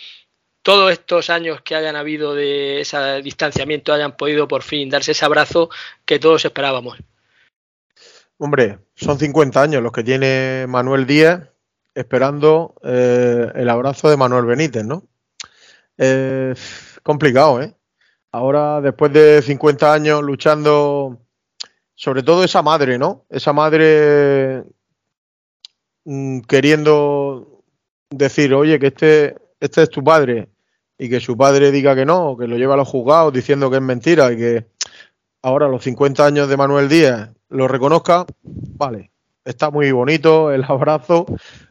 [0.62, 5.26] todos estos años que hayan habido de ese distanciamiento, hayan podido por fin darse ese
[5.26, 5.68] abrazo
[6.06, 6.96] que todos esperábamos.
[8.38, 11.48] Hombre, son 50 años los que tiene Manuel Díaz
[11.94, 15.04] esperando eh, el abrazo de Manuel Benítez, ¿no?
[15.98, 16.54] Eh,
[17.02, 17.74] complicado, ¿eh?
[18.32, 21.20] Ahora, después de 50 años luchando,
[22.02, 23.26] sobre todo esa madre, ¿no?
[23.30, 24.64] Esa madre
[26.04, 27.62] mm, queriendo
[28.10, 30.48] decir, oye, que este, este es tu padre,
[30.98, 33.76] y que su padre diga que no, que lo lleva a los juzgados diciendo que
[33.76, 34.66] es mentira, y que
[35.42, 39.12] ahora los 50 años de Manuel Díaz lo reconozca, vale,
[39.44, 41.24] está muy bonito el abrazo,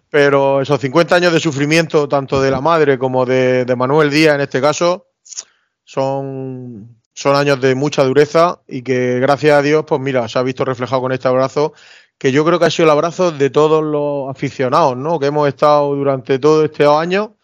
[0.10, 4.36] pero esos 50 años de sufrimiento, tanto de la madre como de, de Manuel Díaz
[4.36, 5.08] en este caso,
[5.84, 10.44] son, son años de mucha dureza y que gracias a Dios, pues mira, se ha
[10.44, 11.74] visto reflejado con este abrazo,
[12.18, 15.20] que yo creo que ha sido el abrazo de todos los aficionados, ¿no?
[15.20, 17.36] Que hemos estado durante todo este año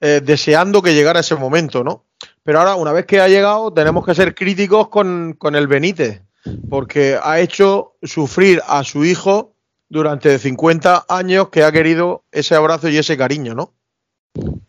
[0.00, 2.06] eh, deseando que llegara ese momento, ¿no?
[2.42, 6.22] Pero ahora, una vez que ha llegado, tenemos que ser críticos con, con el Benítez,
[6.68, 9.54] porque ha hecho sufrir a su hijo
[9.88, 13.74] durante 50 años que ha querido ese abrazo y ese cariño, ¿no?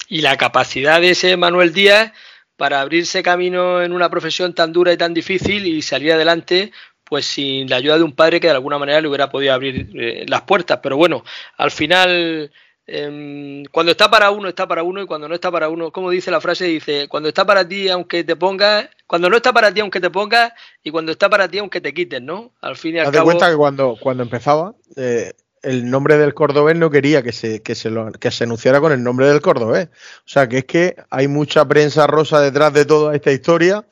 [0.07, 2.11] Y la capacidad de ese Manuel Díaz
[2.57, 6.71] para abrirse camino en una profesión tan dura y tan difícil y salir adelante
[7.13, 9.89] pues sin la ayuda de un padre que de alguna manera le hubiera podido abrir
[9.93, 10.79] eh, las puertas.
[10.81, 11.23] Pero bueno,
[11.57, 12.51] al final,
[12.87, 16.09] eh, cuando está para uno, está para uno, y cuando no está para uno, como
[16.09, 19.71] dice la frase, dice, cuando está para ti, aunque te pongas, cuando no está para
[19.71, 22.51] ti, aunque te pongas, y cuando está para ti, aunque te quites, ¿no?
[22.61, 23.25] Al fin y al cabo...
[23.25, 25.33] cuenta que cuando, cuando empezaba, eh,
[25.63, 28.91] el nombre del cordobés no quería que se, que se, lo, que se anunciara con
[28.91, 29.88] el nombre del cordobés.
[29.88, 33.86] O sea, que es que hay mucha prensa rosa detrás de toda esta historia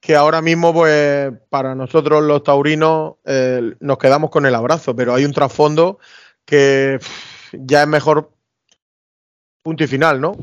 [0.00, 5.14] que ahora mismo, pues, para nosotros los taurinos eh, nos quedamos con el abrazo, pero
[5.14, 5.98] hay un trasfondo
[6.44, 6.98] que
[7.52, 8.32] ya es mejor
[9.62, 10.34] punto y final, ¿no?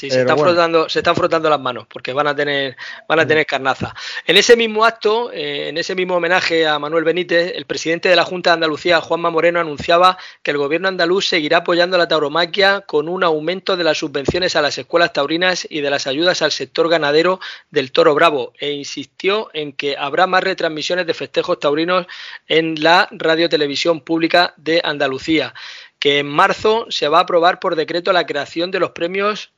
[0.00, 2.74] Sí, se están, frotando, se están frotando las manos porque van a tener,
[3.06, 3.94] van a tener carnaza.
[4.26, 8.16] En ese mismo acto, eh, en ese mismo homenaje a Manuel Benítez, el presidente de
[8.16, 12.80] la Junta de Andalucía, Juanma Moreno, anunciaba que el gobierno andaluz seguirá apoyando la tauromaquia
[12.80, 16.50] con un aumento de las subvenciones a las escuelas taurinas y de las ayudas al
[16.50, 17.38] sector ganadero
[17.70, 22.06] del toro bravo e insistió en que habrá más retransmisiones de festejos taurinos
[22.48, 25.52] en la radio televisión pública de Andalucía
[26.00, 29.52] que en marzo se va a aprobar por decreto la creación de los premios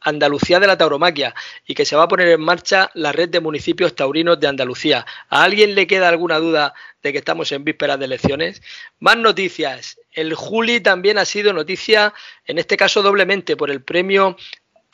[0.00, 1.34] Andalucía de la Tauromaquia
[1.66, 5.04] y que se va a poner en marcha la red de municipios taurinos de Andalucía.
[5.28, 8.62] ¿A alguien le queda alguna duda de que estamos en vísperas de elecciones?
[9.00, 10.00] Más noticias.
[10.12, 12.14] El Juli también ha sido noticia,
[12.46, 14.36] en este caso doblemente, por el premio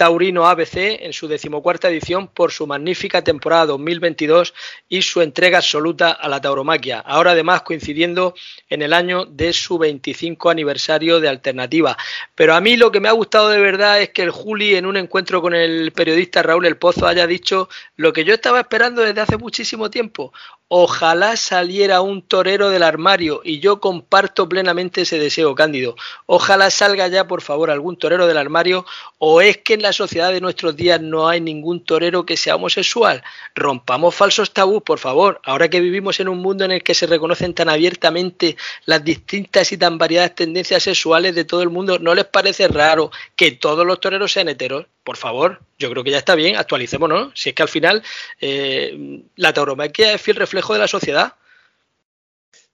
[0.01, 4.55] Taurino ABC en su decimocuarta edición por su magnífica temporada 2022
[4.89, 8.33] y su entrega absoluta a la tauromaquia, ahora además coincidiendo
[8.71, 11.99] en el año de su 25 aniversario de alternativa.
[12.35, 14.87] Pero a mí lo que me ha gustado de verdad es que el Juli en
[14.87, 19.03] un encuentro con el periodista Raúl El Pozo haya dicho lo que yo estaba esperando
[19.03, 20.33] desde hace muchísimo tiempo.
[20.73, 25.97] Ojalá saliera un torero del armario y yo comparto plenamente ese deseo, Cándido.
[26.27, 28.87] Ojalá salga ya, por favor, algún torero del armario
[29.19, 32.55] o es que en la sociedad de nuestros días no hay ningún torero que sea
[32.55, 33.21] homosexual.
[33.57, 35.41] Rompamos falsos tabús, por favor.
[35.43, 39.73] Ahora que vivimos en un mundo en el que se reconocen tan abiertamente las distintas
[39.73, 43.85] y tan variadas tendencias sexuales de todo el mundo, ¿no les parece raro que todos
[43.85, 44.87] los toreros sean heteros?
[45.11, 47.33] por favor, yo creo que ya está bien, actualicémonos.
[47.35, 48.03] Si es que al final
[48.41, 51.35] eh, la tauromaquia es fiel reflejo de la sociedad.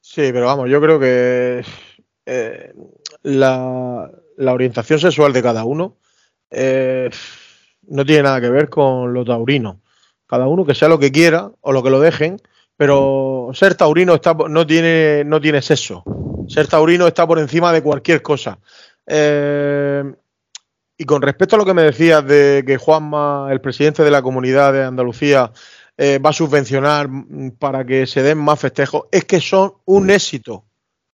[0.00, 1.64] Sí, pero vamos, yo creo que
[2.26, 2.72] eh,
[3.22, 5.96] la, orientación sexual de cada uno
[6.50, 7.10] eh,
[7.88, 9.80] no tiene nada que ver con lo taurino.
[10.26, 12.40] Cada uno que sea lo que quiera o lo que lo dejen,
[12.76, 16.04] pero ser taurino está, no, tiene, no tiene sexo.
[16.48, 18.58] Ser taurino está por encima de cualquier cosa.
[19.06, 20.04] Eh,
[20.98, 24.22] y con respecto a lo que me decías de que Juanma, el presidente de la
[24.22, 25.52] comunidad de Andalucía,
[25.98, 30.10] eh, va a subvencionar mm, para que se den más festejos, es que son un
[30.10, 30.64] éxito.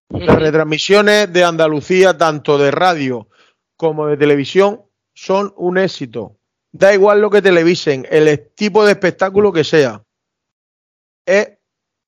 [0.09, 3.29] Las retransmisiones de Andalucía, tanto de radio
[3.77, 4.81] como de televisión,
[5.13, 6.37] son un éxito.
[6.71, 10.03] Da igual lo que televisen, el tipo de espectáculo que sea.
[11.25, 11.49] Es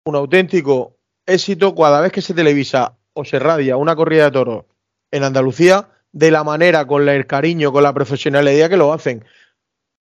[0.06, 4.66] un auténtico éxito cada vez que se televisa o se radia una corrida de toros
[5.12, 9.24] en Andalucía, de la manera, con el cariño, con la profesionalidad que lo hacen.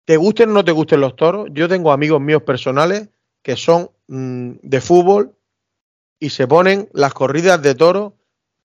[0.07, 3.09] Te gusten o no te gusten los toros, yo tengo amigos míos personales
[3.43, 5.37] que son mm, de fútbol
[6.21, 8.13] y se ponen las corridas de toros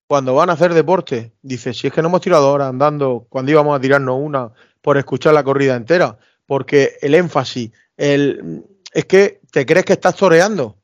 [0.07, 1.33] cuando van a hacer deporte.
[1.41, 4.51] Dice, si es que no hemos tirado ahora andando cuando íbamos a tirarnos una
[4.81, 10.15] por escuchar la corrida entera, porque el énfasis, el, es que te crees que estás
[10.15, 10.77] toreando.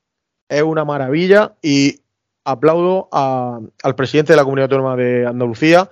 [0.50, 2.02] Es una maravilla y
[2.46, 5.90] aplaudo al presidente de la Comunidad Autónoma de Andalucía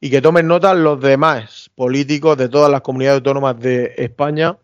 [0.00, 4.56] y que tomen nota los demás políticos de todas las comunidades autónomas de España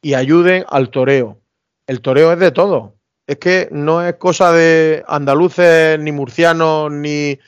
[0.00, 1.38] y ayuden al toreo.
[1.86, 2.94] El toreo es de todo.
[3.26, 7.38] Es que no es cosa de andaluces, ni murcianos, ni,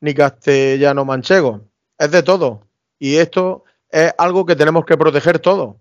[0.00, 1.60] ni castellano manchegos.
[1.98, 2.62] Es de todo.
[2.98, 5.76] Y esto es algo que tenemos que proteger todos.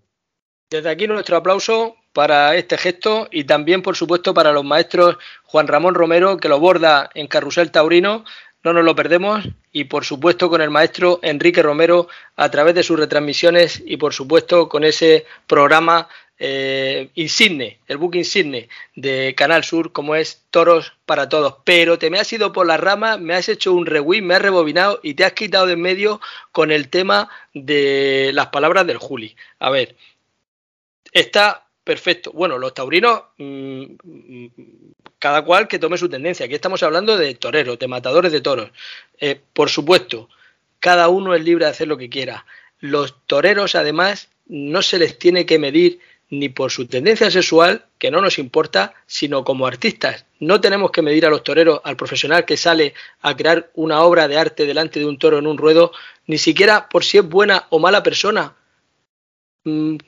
[0.69, 5.67] Desde aquí nuestro aplauso para este gesto y también, por supuesto, para los maestros Juan
[5.67, 8.25] Ramón Romero, que lo borda en Carrusel Taurino,
[8.63, 12.07] no nos lo perdemos y por supuesto con el maestro Enrique Romero
[12.38, 16.07] a través de sus retransmisiones y por supuesto con ese programa
[16.39, 21.57] eh, insigne, el book insigne de Canal Sur como es Toros para Todos.
[21.65, 24.41] Pero te me has ido por la rama, me has hecho un rewind, me has
[24.41, 26.21] rebobinado y te has quitado de en medio
[26.53, 29.35] con el tema de las palabras del Juli.
[29.59, 29.97] A ver,
[31.11, 32.31] está perfecto.
[32.33, 34.49] Bueno, los taurinos, mm, mm,
[35.19, 36.45] cada cual que tome su tendencia.
[36.45, 38.71] Aquí estamos hablando de toreros, de matadores de toros.
[39.21, 40.27] Eh, por supuesto,
[40.79, 42.45] cada uno es libre de hacer lo que quiera.
[42.79, 48.09] Los toreros, además, no se les tiene que medir ni por su tendencia sexual, que
[48.09, 50.25] no nos importa, sino como artistas.
[50.39, 54.27] No tenemos que medir a los toreros, al profesional que sale a crear una obra
[54.27, 55.91] de arte delante de un toro en un ruedo,
[56.25, 58.55] ni siquiera por si es buena o mala persona,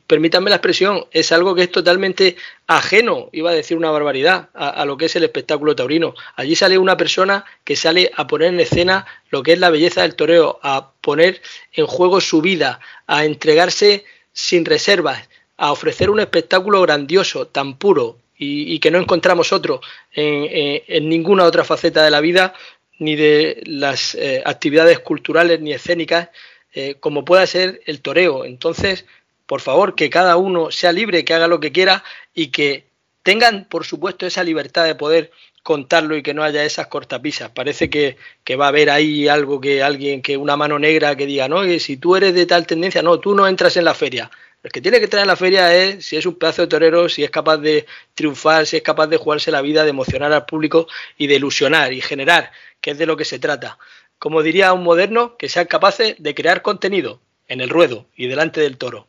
[0.05, 2.35] permítanme la expresión, es algo que es totalmente
[2.67, 6.13] ajeno, iba a decir una barbaridad, a, lo que es el espectáculo taurino.
[6.35, 10.03] Allí sale una persona que sale a poner en escena lo que es la belleza
[10.03, 11.41] del toreo, a poner
[11.73, 18.17] en juego su vida, a entregarse sin reservas, a ofrecer un espectáculo grandioso, tan puro
[18.37, 19.81] y, que no encontramos otro
[20.13, 22.53] en, ninguna otra faceta de la vida,
[22.99, 26.29] ni de las eh, actividades culturales ni escénicas,
[26.73, 28.45] eh, como pueda ser el toreo.
[28.45, 29.05] Entonces,
[29.47, 32.85] por favor, que cada uno sea libre, que haga lo que quiera y que
[33.23, 35.31] tengan, por supuesto, esa libertad de poder
[35.63, 37.49] contarlo y que no haya esas cortapisas.
[37.51, 38.17] Parece que,
[38.55, 41.79] va a haber ahí algo que alguien, que una mano negra que diga, no, que
[41.79, 44.29] si tú eres de tal tendencia, no, tú no entras en la feria.
[44.63, 47.09] El que tiene que entrar en la feria es si es un pedazo de torero,
[47.09, 50.45] si es capaz de triunfar, si es capaz de jugarse la vida, de emocionar al
[50.45, 53.77] público y de ilusionar y generar, que es de lo que se trata.
[54.19, 58.61] Como diría un moderno, que sean capaces de crear contenido, en el ruedo y delante
[58.61, 59.07] del toro.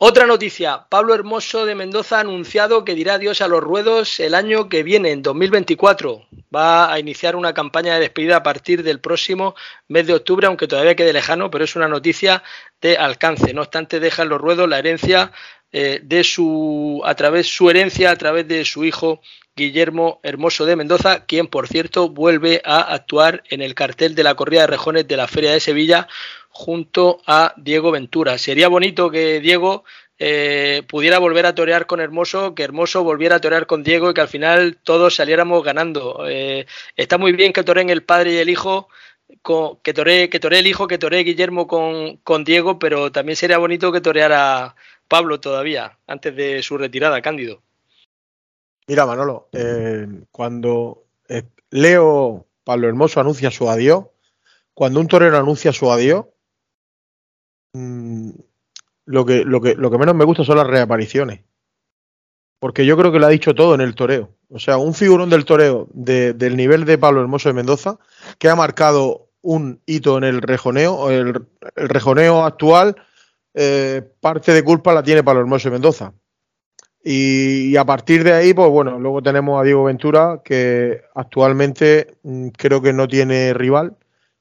[0.00, 4.36] Otra noticia, Pablo Hermoso de Mendoza ha anunciado que dirá adiós a los ruedos el
[4.36, 6.24] año que viene, en 2024.
[6.54, 9.56] Va a iniciar una campaña de despedida a partir del próximo
[9.88, 12.44] mes de octubre, aunque todavía quede lejano, pero es una noticia
[12.80, 13.52] de alcance.
[13.52, 15.32] No obstante, deja en los ruedos la herencia
[15.72, 19.20] eh, de su, a través su herencia a través de su hijo
[19.58, 24.34] Guillermo Hermoso de Mendoza, quien por cierto vuelve a actuar en el cartel de la
[24.34, 26.08] corrida de rejones de la Feria de Sevilla
[26.48, 28.38] junto a Diego Ventura.
[28.38, 29.84] Sería bonito que Diego
[30.18, 34.14] eh, pudiera volver a torear con Hermoso, que Hermoso volviera a torear con Diego y
[34.14, 36.24] que al final todos saliéramos ganando.
[36.28, 36.66] Eh,
[36.96, 38.88] está muy bien que toreen el padre y el hijo,
[39.82, 43.92] que toree que el hijo, que toree Guillermo con, con Diego, pero también sería bonito
[43.92, 44.74] que toreara
[45.08, 47.62] Pablo todavía, antes de su retirada, Cándido.
[48.88, 51.04] Mira, Manolo, eh, cuando
[51.70, 54.06] Leo Pablo Hermoso anuncia su adiós,
[54.74, 56.24] cuando un torero anuncia su adiós,
[57.72, 58.30] Mm,
[59.06, 61.40] lo, que, lo, que, lo que menos me gusta son las reapariciones.
[62.60, 64.30] Porque yo creo que lo ha dicho todo en el toreo.
[64.50, 67.98] O sea, un figurón del toreo del nivel de Pablo Hermoso de Mendoza,
[68.38, 72.96] que ha marcado un hito en el rejoneo, el, el rejoneo actual,
[73.54, 76.12] eh, parte de culpa la tiene Pablo Hermoso de Mendoza.
[77.04, 82.48] Y, a partir de ahí, pues bueno, luego tenemos a Diego Ventura, que actualmente mm,
[82.48, 83.96] creo que no tiene rival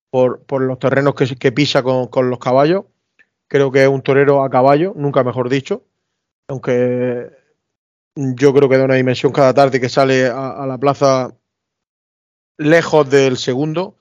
[0.09, 2.85] por, por los terrenos que, pisa con, con los caballos
[3.47, 5.83] Creo que es un torero a caballo, nunca mejor dicho.
[6.47, 7.31] Aunque
[8.15, 11.33] yo creo que da una dimensión cada tarde que sale a, la plaza
[12.57, 13.95] lejos del segundo,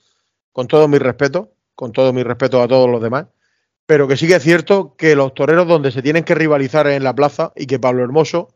[0.52, 3.26] con todo mi respeto, con todo mi respeto a todos los demás.
[3.86, 7.04] Pero que sí que es cierto que los toreros donde se tienen que rivalizar en
[7.04, 8.48] la plaza y que Pablo Hermoso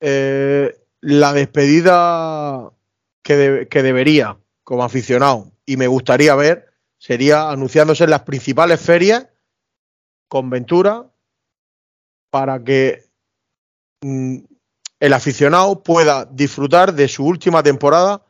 [0.00, 2.70] eh, la despedida
[3.22, 9.26] que, que debería como aficionado y me gustaría ver sería anunciándose en las principales ferias
[10.28, 11.06] con Ventura
[12.30, 13.04] para que
[14.02, 14.38] mm,
[15.00, 18.22] el aficionado pueda disfrutar de su última temporada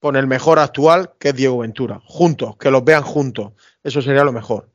[0.00, 2.00] con el mejor actual, que es Diego Ventura.
[2.04, 3.52] Juntos, que los vean juntos.
[3.82, 4.70] Eso sería lo mejor.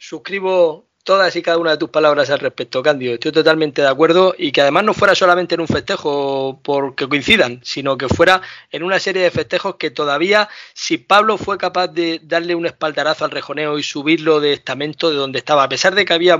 [0.00, 3.14] Suscribo todas y cada una de tus palabras al respecto, Cándido.
[3.14, 7.60] Estoy totalmente de acuerdo y que además no fuera solamente en un festejo porque coincidan,
[7.64, 12.20] sino que fuera en una serie de festejos que todavía, si Pablo fue capaz de
[12.22, 16.04] darle un espaldarazo al rejoneo y subirlo de estamento de donde estaba, a pesar de
[16.04, 16.38] que había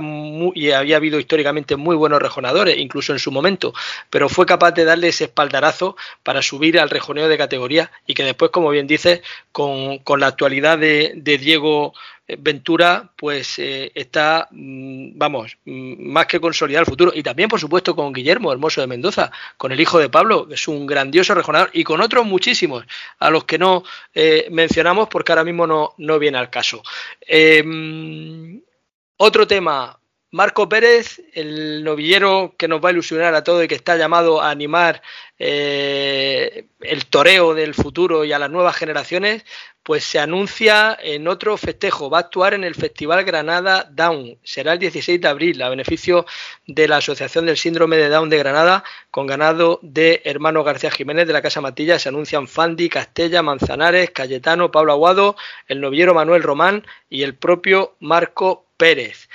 [0.53, 3.73] y había habido históricamente muy buenos rejonadores, incluso en su momento,
[4.11, 8.23] pero fue capaz de darle ese espaldarazo para subir al rejoneo de categoría y que
[8.23, 11.93] después, como bien dices, con, con la actualidad de Diego
[12.37, 17.11] Ventura pues eh, está, mm, vamos, mm, más que consolidar el futuro.
[17.13, 20.55] Y también, por supuesto, con Guillermo Hermoso de Mendoza, con el hijo de Pablo, que
[20.55, 22.85] es un grandioso rejonador, y con otros muchísimos,
[23.19, 26.83] a los que no eh, mencionamos porque ahora mismo no, no viene al caso.
[27.21, 28.61] Em,
[29.17, 29.98] otro tema,
[30.31, 34.41] Marco Pérez, el novillero que nos va a ilusionar a todos y que está llamado
[34.41, 35.01] a animar
[35.39, 39.43] eh, el toreo del futuro y a las nuevas generaciones,
[39.81, 42.11] pues se anuncia en otro festejo.
[42.11, 44.37] Va a actuar en el Festival Granada Down.
[44.43, 46.27] Será el 16 de abril, a beneficio
[46.67, 51.25] de la Asociación del Síndrome de Down de Granada, con ganado de hermano García Jiménez
[51.25, 51.97] de la Casa Matilla.
[51.97, 55.35] Se anuncian Fandi, Castella, Manzanares, Cayetano, Pablo Aguado,
[55.67, 59.27] el novillero Manuel Román y el propio Marco Pérez.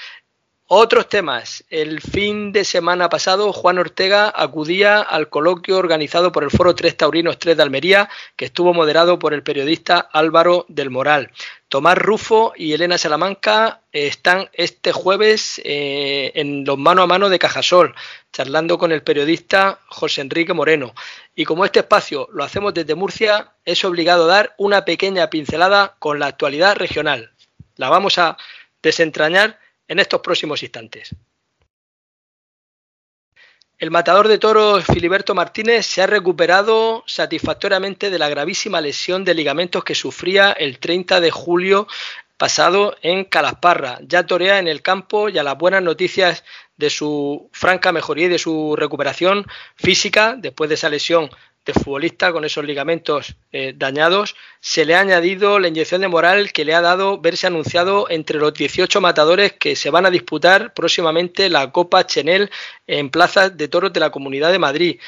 [0.76, 1.64] Otros temas.
[1.70, 6.96] El fin de semana pasado, Juan Ortega acudía al coloquio organizado por el Foro 3
[6.96, 11.30] Taurinos 3 de Almería, que estuvo moderado por el periodista Álvaro del Moral.
[11.68, 17.38] Tomás Rufo y Elena Salamanca están este jueves eh, en los mano a mano de
[17.38, 17.94] Cajasol,
[18.32, 20.92] charlando con el periodista José Enrique Moreno.
[21.36, 26.18] Y como este espacio lo hacemos desde Murcia, es obligado dar una pequeña pincelada con
[26.18, 27.30] la actualidad regional.
[27.76, 28.36] La vamos a
[28.82, 31.14] desentrañar en estos próximos instantes.
[33.76, 39.34] El matador de toros Filiberto Martínez se ha recuperado satisfactoriamente de la gravísima lesión de
[39.34, 41.88] ligamentos que sufría el 30 de julio
[42.36, 43.98] pasado en Calasparra.
[44.02, 46.44] Ya torea en el campo y a las buenas noticias
[46.76, 51.28] de su franca mejoría y de su recuperación física después de esa lesión
[51.64, 56.52] de futbolista con esos ligamentos eh, dañados, se le ha añadido la inyección de moral
[56.52, 60.74] que le ha dado verse anunciado entre los 18 matadores que se van a disputar
[60.74, 62.50] próximamente la Copa Chenel
[62.86, 65.00] en plazas de toros de la Comunidad de Madrid.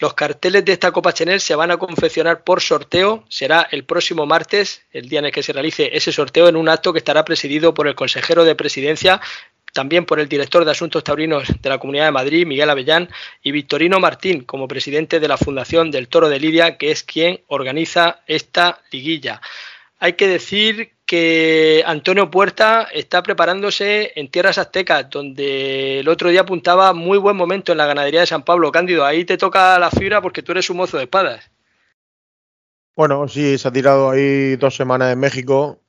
[0.00, 3.22] Los carteles de esta Copa Chenel se van a confeccionar por sorteo.
[3.28, 6.70] Será el próximo martes, el día en el que se realice ese sorteo, en un
[6.70, 9.20] acto que estará presidido por el consejero de presidencia,
[9.72, 13.08] también por el director de Asuntos Taurinos de la Comunidad de Madrid, Miguel Avellán,
[13.42, 17.40] y Victorino Martín, como presidente de la Fundación del Toro de Lidia, que es quien
[17.48, 19.40] organiza esta liguilla.
[19.98, 26.42] Hay que decir que Antonio Puerta está preparándose en tierras aztecas, donde el otro día
[26.42, 28.72] apuntaba muy buen momento en la ganadería de San Pablo.
[28.72, 31.50] Cándido, ahí te toca la fibra porque tú eres un mozo de espadas.
[32.94, 35.80] Bueno, sí, se ha tirado ahí dos semanas en México,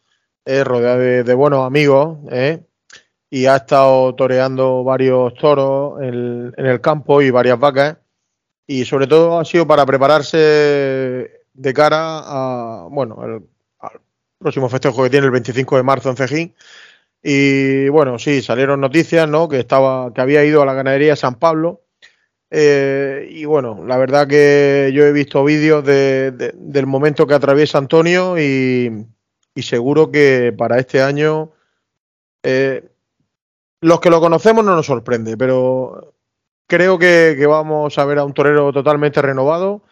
[0.45, 2.61] eh, rodeado de, buenos amigos, eh,
[3.33, 7.97] y ha estado toreando varios toros en, el campo y varias vacas
[8.67, 10.37] y sobre todo ha sido para prepararse
[11.53, 13.21] de cara a bueno
[13.79, 14.01] al
[14.37, 16.55] próximo festejo que tiene el 25 de marzo en Cejín.
[17.23, 21.35] Y bueno sí salieron noticias no que estaba que había ido a la ganadería San
[21.35, 21.81] Pablo.
[22.49, 28.37] Eh, y bueno la verdad que yo he visto vídeos del momento que atraviesa Antonio
[28.37, 29.05] y,
[29.55, 31.51] seguro que para este año
[32.43, 32.90] eh,
[33.81, 36.13] los que lo conocemos no nos sorprende, pero
[36.67, 39.83] creo que, vamos a ver a un torero totalmente renovado,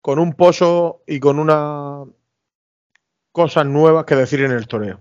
[0.00, 2.04] con un pozo y con una
[3.32, 5.00] cosas nuevas que decir en el toreo.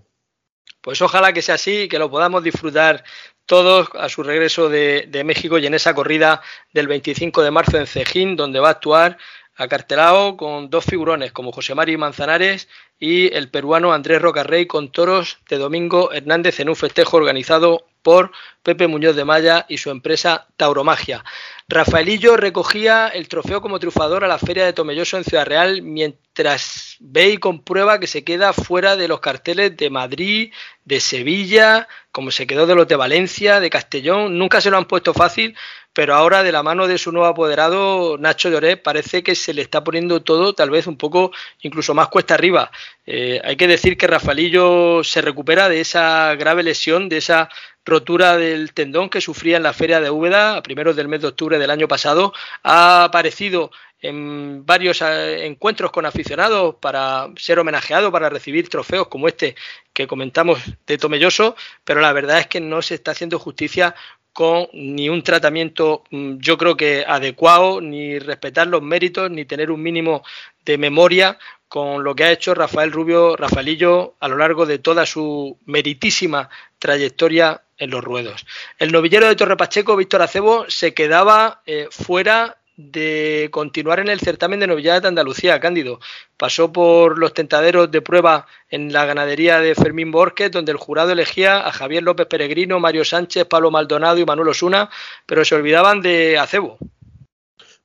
[0.82, 3.04] Pues ojalá que sea así y que lo podamos disfrutar
[3.46, 6.42] todos a su regreso de, de, México y en esa corrida
[6.74, 9.18] del 25 de marzo en Cejín, donde va a actuar
[9.60, 15.40] acartelado con dos figurones como José Mari Manzanares y el peruano Andrés Rocarrey con toros
[15.50, 18.32] de Domingo Hernández en un festejo organizado por
[18.64, 21.24] Pepe Muñoz de Maya y su empresa Tauromagia.
[21.68, 26.98] Rafaelillo recogía el trofeo como triunfador a la Feria de Tomelloso en Ciudad Real mientras
[27.00, 30.54] ve y comprueba que se queda fuera de los carteles de Madrid,
[30.86, 34.38] de Sevilla, como se quedó de los de Valencia, de Castellón.
[34.38, 35.56] Nunca se lo han puesto fácil,
[36.00, 39.62] pero ahora de la mano de su nuevo apoderado, Nacho Lloré, parece que se le
[39.62, 42.72] está poniendo todo tal vez un poco incluso más cuesta arriba.
[43.06, 47.50] Eh, hay que decir que Rafaelillo se recupera de esa grave lesión, de esa
[47.84, 51.28] rotura del tendón que sufría en la feria de Úbeda a primeros del mes de
[51.28, 52.32] octubre del año pasado.
[52.64, 53.70] Ha aparecido
[54.02, 59.56] en varios eh, encuentros con aficionados para ser homenajeado, para recibir trofeos como este
[59.92, 63.96] que comentamos de Tomelloso, pero la verdad es que no se está haciendo justicia
[64.34, 69.72] con ni un tratamiento mm, yo creo que adecuado, ni respetar los méritos, ni tener
[69.72, 70.24] un mínimo
[70.66, 75.06] de memoria con lo que ha hecho Rafael Rubio, Rafaelillo, a lo largo de toda
[75.06, 76.50] su meritísima
[76.80, 78.46] trayectoria en los ruedos.
[78.78, 84.22] El novillero de Torre Pacheco, Víctor Acebo, se quedaba eh, fuera de continuar en el
[84.22, 86.00] certamen de novilladas de Andalucía, Cándido.
[86.38, 91.12] Pasó por los tentaderos de prueba en la ganadería de Fermín Borges, donde el jurado
[91.12, 94.90] elegía a Javier López Peregrino, Mario Sánchez, Pablo Maldonado y Manuel Osuna,
[95.26, 96.78] pero se olvidaban de Acebo.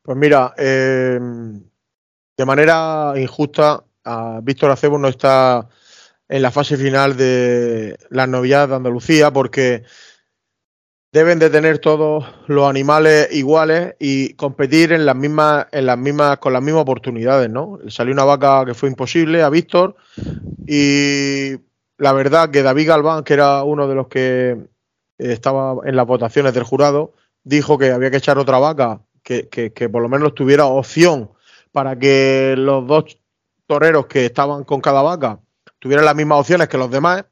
[0.01, 1.19] Pues mira, eh,
[2.37, 3.83] de manera injusta,
[4.43, 5.69] Víctor Acebo no está
[6.29, 9.83] en la fase final de las novilladas de Andalucía porque
[11.15, 16.39] deben de tener todos los animales iguales y competir en las mismas, en las mismas,
[16.39, 17.79] con las mismas oportunidades, ¿no?
[17.87, 19.95] Salió una vaca que fue imposible a Víctor
[20.67, 21.53] y
[21.99, 24.59] la verdad que David Galván, que era uno de los que
[25.19, 27.13] estaba en las votaciones del jurado,
[27.45, 31.31] dijo que había que echar otra vaca, que, que, que por lo menos tuviera opción
[31.71, 33.21] para que los dos
[33.69, 35.39] toreros que estaban con cada vaca
[35.79, 37.25] tuvieran las mismas opciones que los demás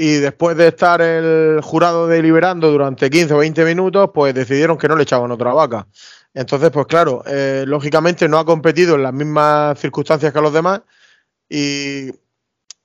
[0.00, 4.86] y después de estar el jurado deliberando durante 15 o 20 minutos, pues decidieron que
[4.88, 5.88] no le echaban otra vaca.
[6.34, 10.82] Entonces, pues claro, eh, lógicamente no ha competido en las mismas circunstancias que los demás
[11.48, 12.12] y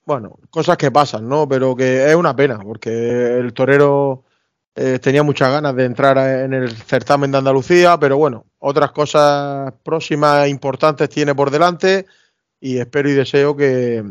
[0.04, 1.48] bueno, cosas que pasan, ¿no?
[1.48, 4.24] Pero que es una pena porque el torero
[4.74, 9.72] eh, tenía muchas ganas de entrar en el certamen de Andalucía, pero bueno, otras cosas
[9.84, 12.06] próximas e importantes tiene por delante
[12.60, 14.04] y espero y deseo que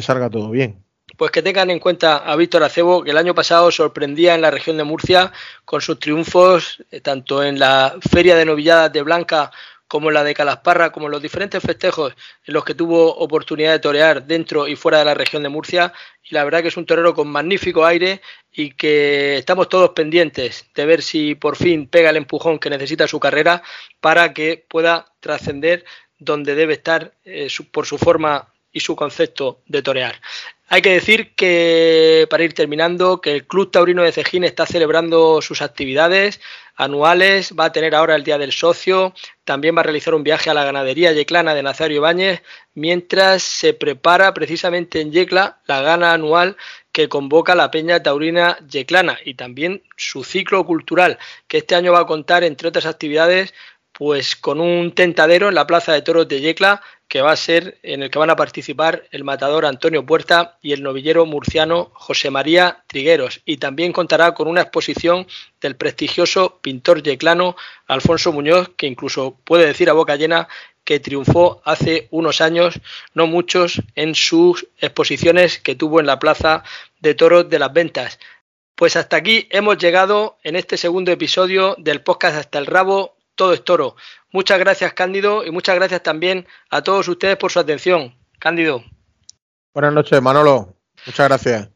[0.00, 0.81] salga todo bien
[1.16, 4.50] pues que tengan en cuenta a Víctor Acebo, que el año pasado sorprendía en la
[4.50, 5.32] región de Murcia
[5.64, 9.50] con sus triunfos, eh, tanto en la Feria de Novilladas de Blanca
[9.92, 12.14] como en la de Calasparra, como en los diferentes festejos
[12.46, 15.92] en los que tuvo oportunidad de torear dentro y fuera de la región de Murcia.
[16.24, 20.64] Y la verdad que es un torero con magnífico aire y que estamos todos pendientes
[20.74, 23.62] de ver si por fin pega el empujón que necesita su carrera
[24.00, 25.84] para que pueda trascender
[26.18, 30.20] donde debe estar eh, por su forma y su concepto de torear.
[30.68, 35.42] Hay que decir que, para ir terminando, que el Club Taurino de Cejín está celebrando
[35.42, 36.40] sus actividades
[36.76, 39.12] anuales, va a tener ahora el Día del Socio,
[39.44, 42.42] también va a realizar un viaje a la ganadería yeclana de Nazario Ibáñez,
[42.74, 46.56] mientras se prepara precisamente en Yecla la gana anual
[46.90, 51.18] que convoca la Peña Taurina Yeclana y también su ciclo cultural,
[51.48, 53.52] que este año va a contar, entre otras actividades,
[53.92, 56.82] pues con un tentadero en la Plaza de Toros de Yecla
[57.12, 60.72] que va a ser en el que van a participar el matador Antonio Puerta y
[60.72, 63.42] el novillero murciano José María Trigueros.
[63.44, 65.26] Y también contará con una exposición
[65.60, 67.54] del prestigioso pintor yeclano
[67.86, 70.48] Alfonso Muñoz, que incluso puede decir a boca llena
[70.84, 72.80] que triunfó hace unos años,
[73.12, 76.64] no muchos, en sus exposiciones que tuvo en la Plaza
[77.00, 78.18] de Toros de las Ventas.
[78.74, 83.52] Pues hasta aquí hemos llegado en este segundo episodio del podcast Hasta el Rabo, todo
[83.52, 83.96] es toro.
[84.30, 88.14] Muchas gracias, Cándido, y muchas gracias también a todos ustedes por su atención.
[88.38, 88.84] Cándido.
[89.74, 90.76] Buenas noches, Manolo.
[91.06, 91.68] Muchas gracias.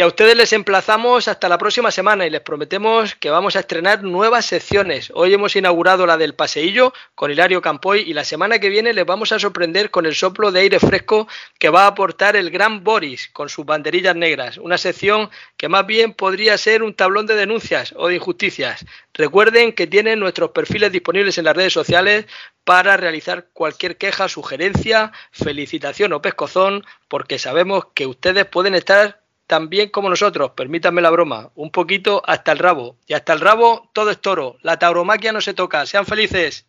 [0.00, 3.58] Y a ustedes les emplazamos hasta la próxima semana y les prometemos que vamos a
[3.58, 5.10] estrenar nuevas secciones.
[5.12, 9.04] Hoy hemos inaugurado la del paseillo con Hilario Campoy y la semana que viene les
[9.04, 11.26] vamos a sorprender con el soplo de aire fresco
[11.58, 14.58] que va a aportar el gran Boris con sus banderillas negras.
[14.58, 18.86] Una sección que más bien podría ser un tablón de denuncias o de injusticias.
[19.14, 22.26] Recuerden que tienen nuestros perfiles disponibles en las redes sociales
[22.62, 29.88] para realizar cualquier queja, sugerencia, felicitación o pescozón, porque sabemos que ustedes pueden estar también
[29.88, 32.96] como nosotros, permítanme la broma, un poquito hasta el rabo.
[33.06, 34.58] Y hasta el rabo todo es toro.
[34.62, 35.84] La tauromaquia no se toca.
[35.86, 36.66] Sean felices.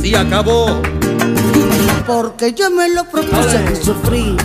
[0.00, 0.82] Si acabó.
[2.06, 4.36] Porque yo me lo propuse y sufrí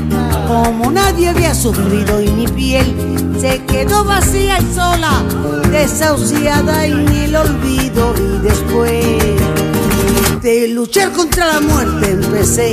[0.48, 5.24] como nadie había sufrido y mi piel se quedó vacía y sola,
[5.72, 9.35] desahuciada en el olvido y después
[10.46, 12.72] de luchar contra la muerte empecé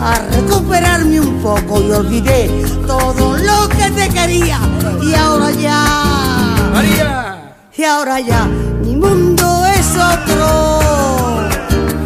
[0.00, 2.48] a recuperarme un poco y olvidé
[2.86, 4.58] todo lo que te quería.
[5.02, 7.54] Y ahora ya María.
[7.76, 9.44] y ahora ya mi mundo
[9.76, 11.50] es otro.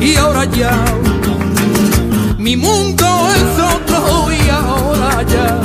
[0.01, 0.73] Y ahora ya
[2.39, 4.33] mi mundo es otro.
[4.33, 5.61] Y ahora ya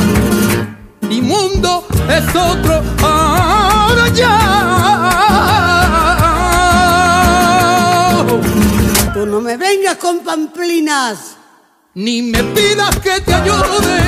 [1.10, 2.84] mi mundo es otro.
[3.02, 4.52] Ahora ya
[9.22, 11.38] Tú no me vengas con pamplinas.
[11.94, 14.00] Ni me pidas que te ayude.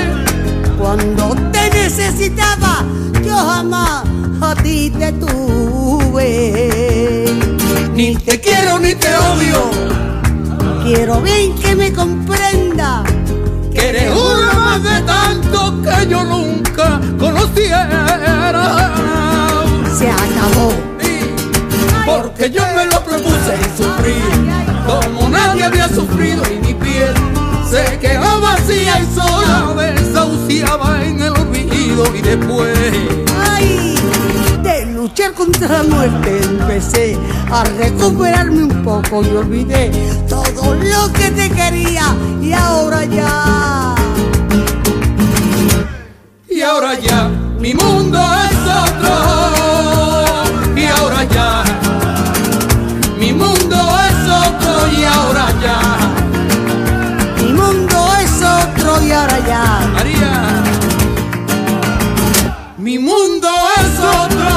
[0.76, 2.84] Cuando te necesitaba,
[3.24, 4.06] yo jamás
[4.42, 6.26] a ti te tuve.
[7.94, 9.70] Ni te quiero ni te odio.
[10.84, 13.04] Quiero bien que me comprenda.
[13.72, 18.92] Que eres una más de tanto que yo nunca conociera.
[19.96, 20.93] Se acabó.
[22.22, 24.14] Porque yo me lo propuse y sufrí
[24.86, 27.12] como nadie había sufrido y mi piel
[27.68, 32.78] se quedó vacía y sola desahuciaba en el olvido y después
[33.50, 33.96] Ay,
[34.62, 37.18] de luchar contra la muerte empecé
[37.52, 39.92] a recuperarme un poco y olvidé
[40.30, 43.96] todo lo que te quería y ahora ya.
[46.48, 47.28] y ahora ya
[47.60, 49.33] mi mundo es otro
[59.28, 60.64] María.
[62.78, 63.48] Mi mundo
[63.78, 64.50] es otro.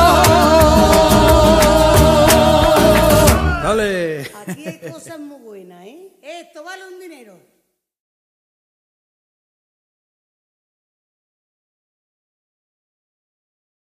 [3.63, 4.23] Dale.
[4.47, 6.09] Aquí hay cosas muy buenas, ¿eh?
[6.23, 7.56] Esto vale un dinero.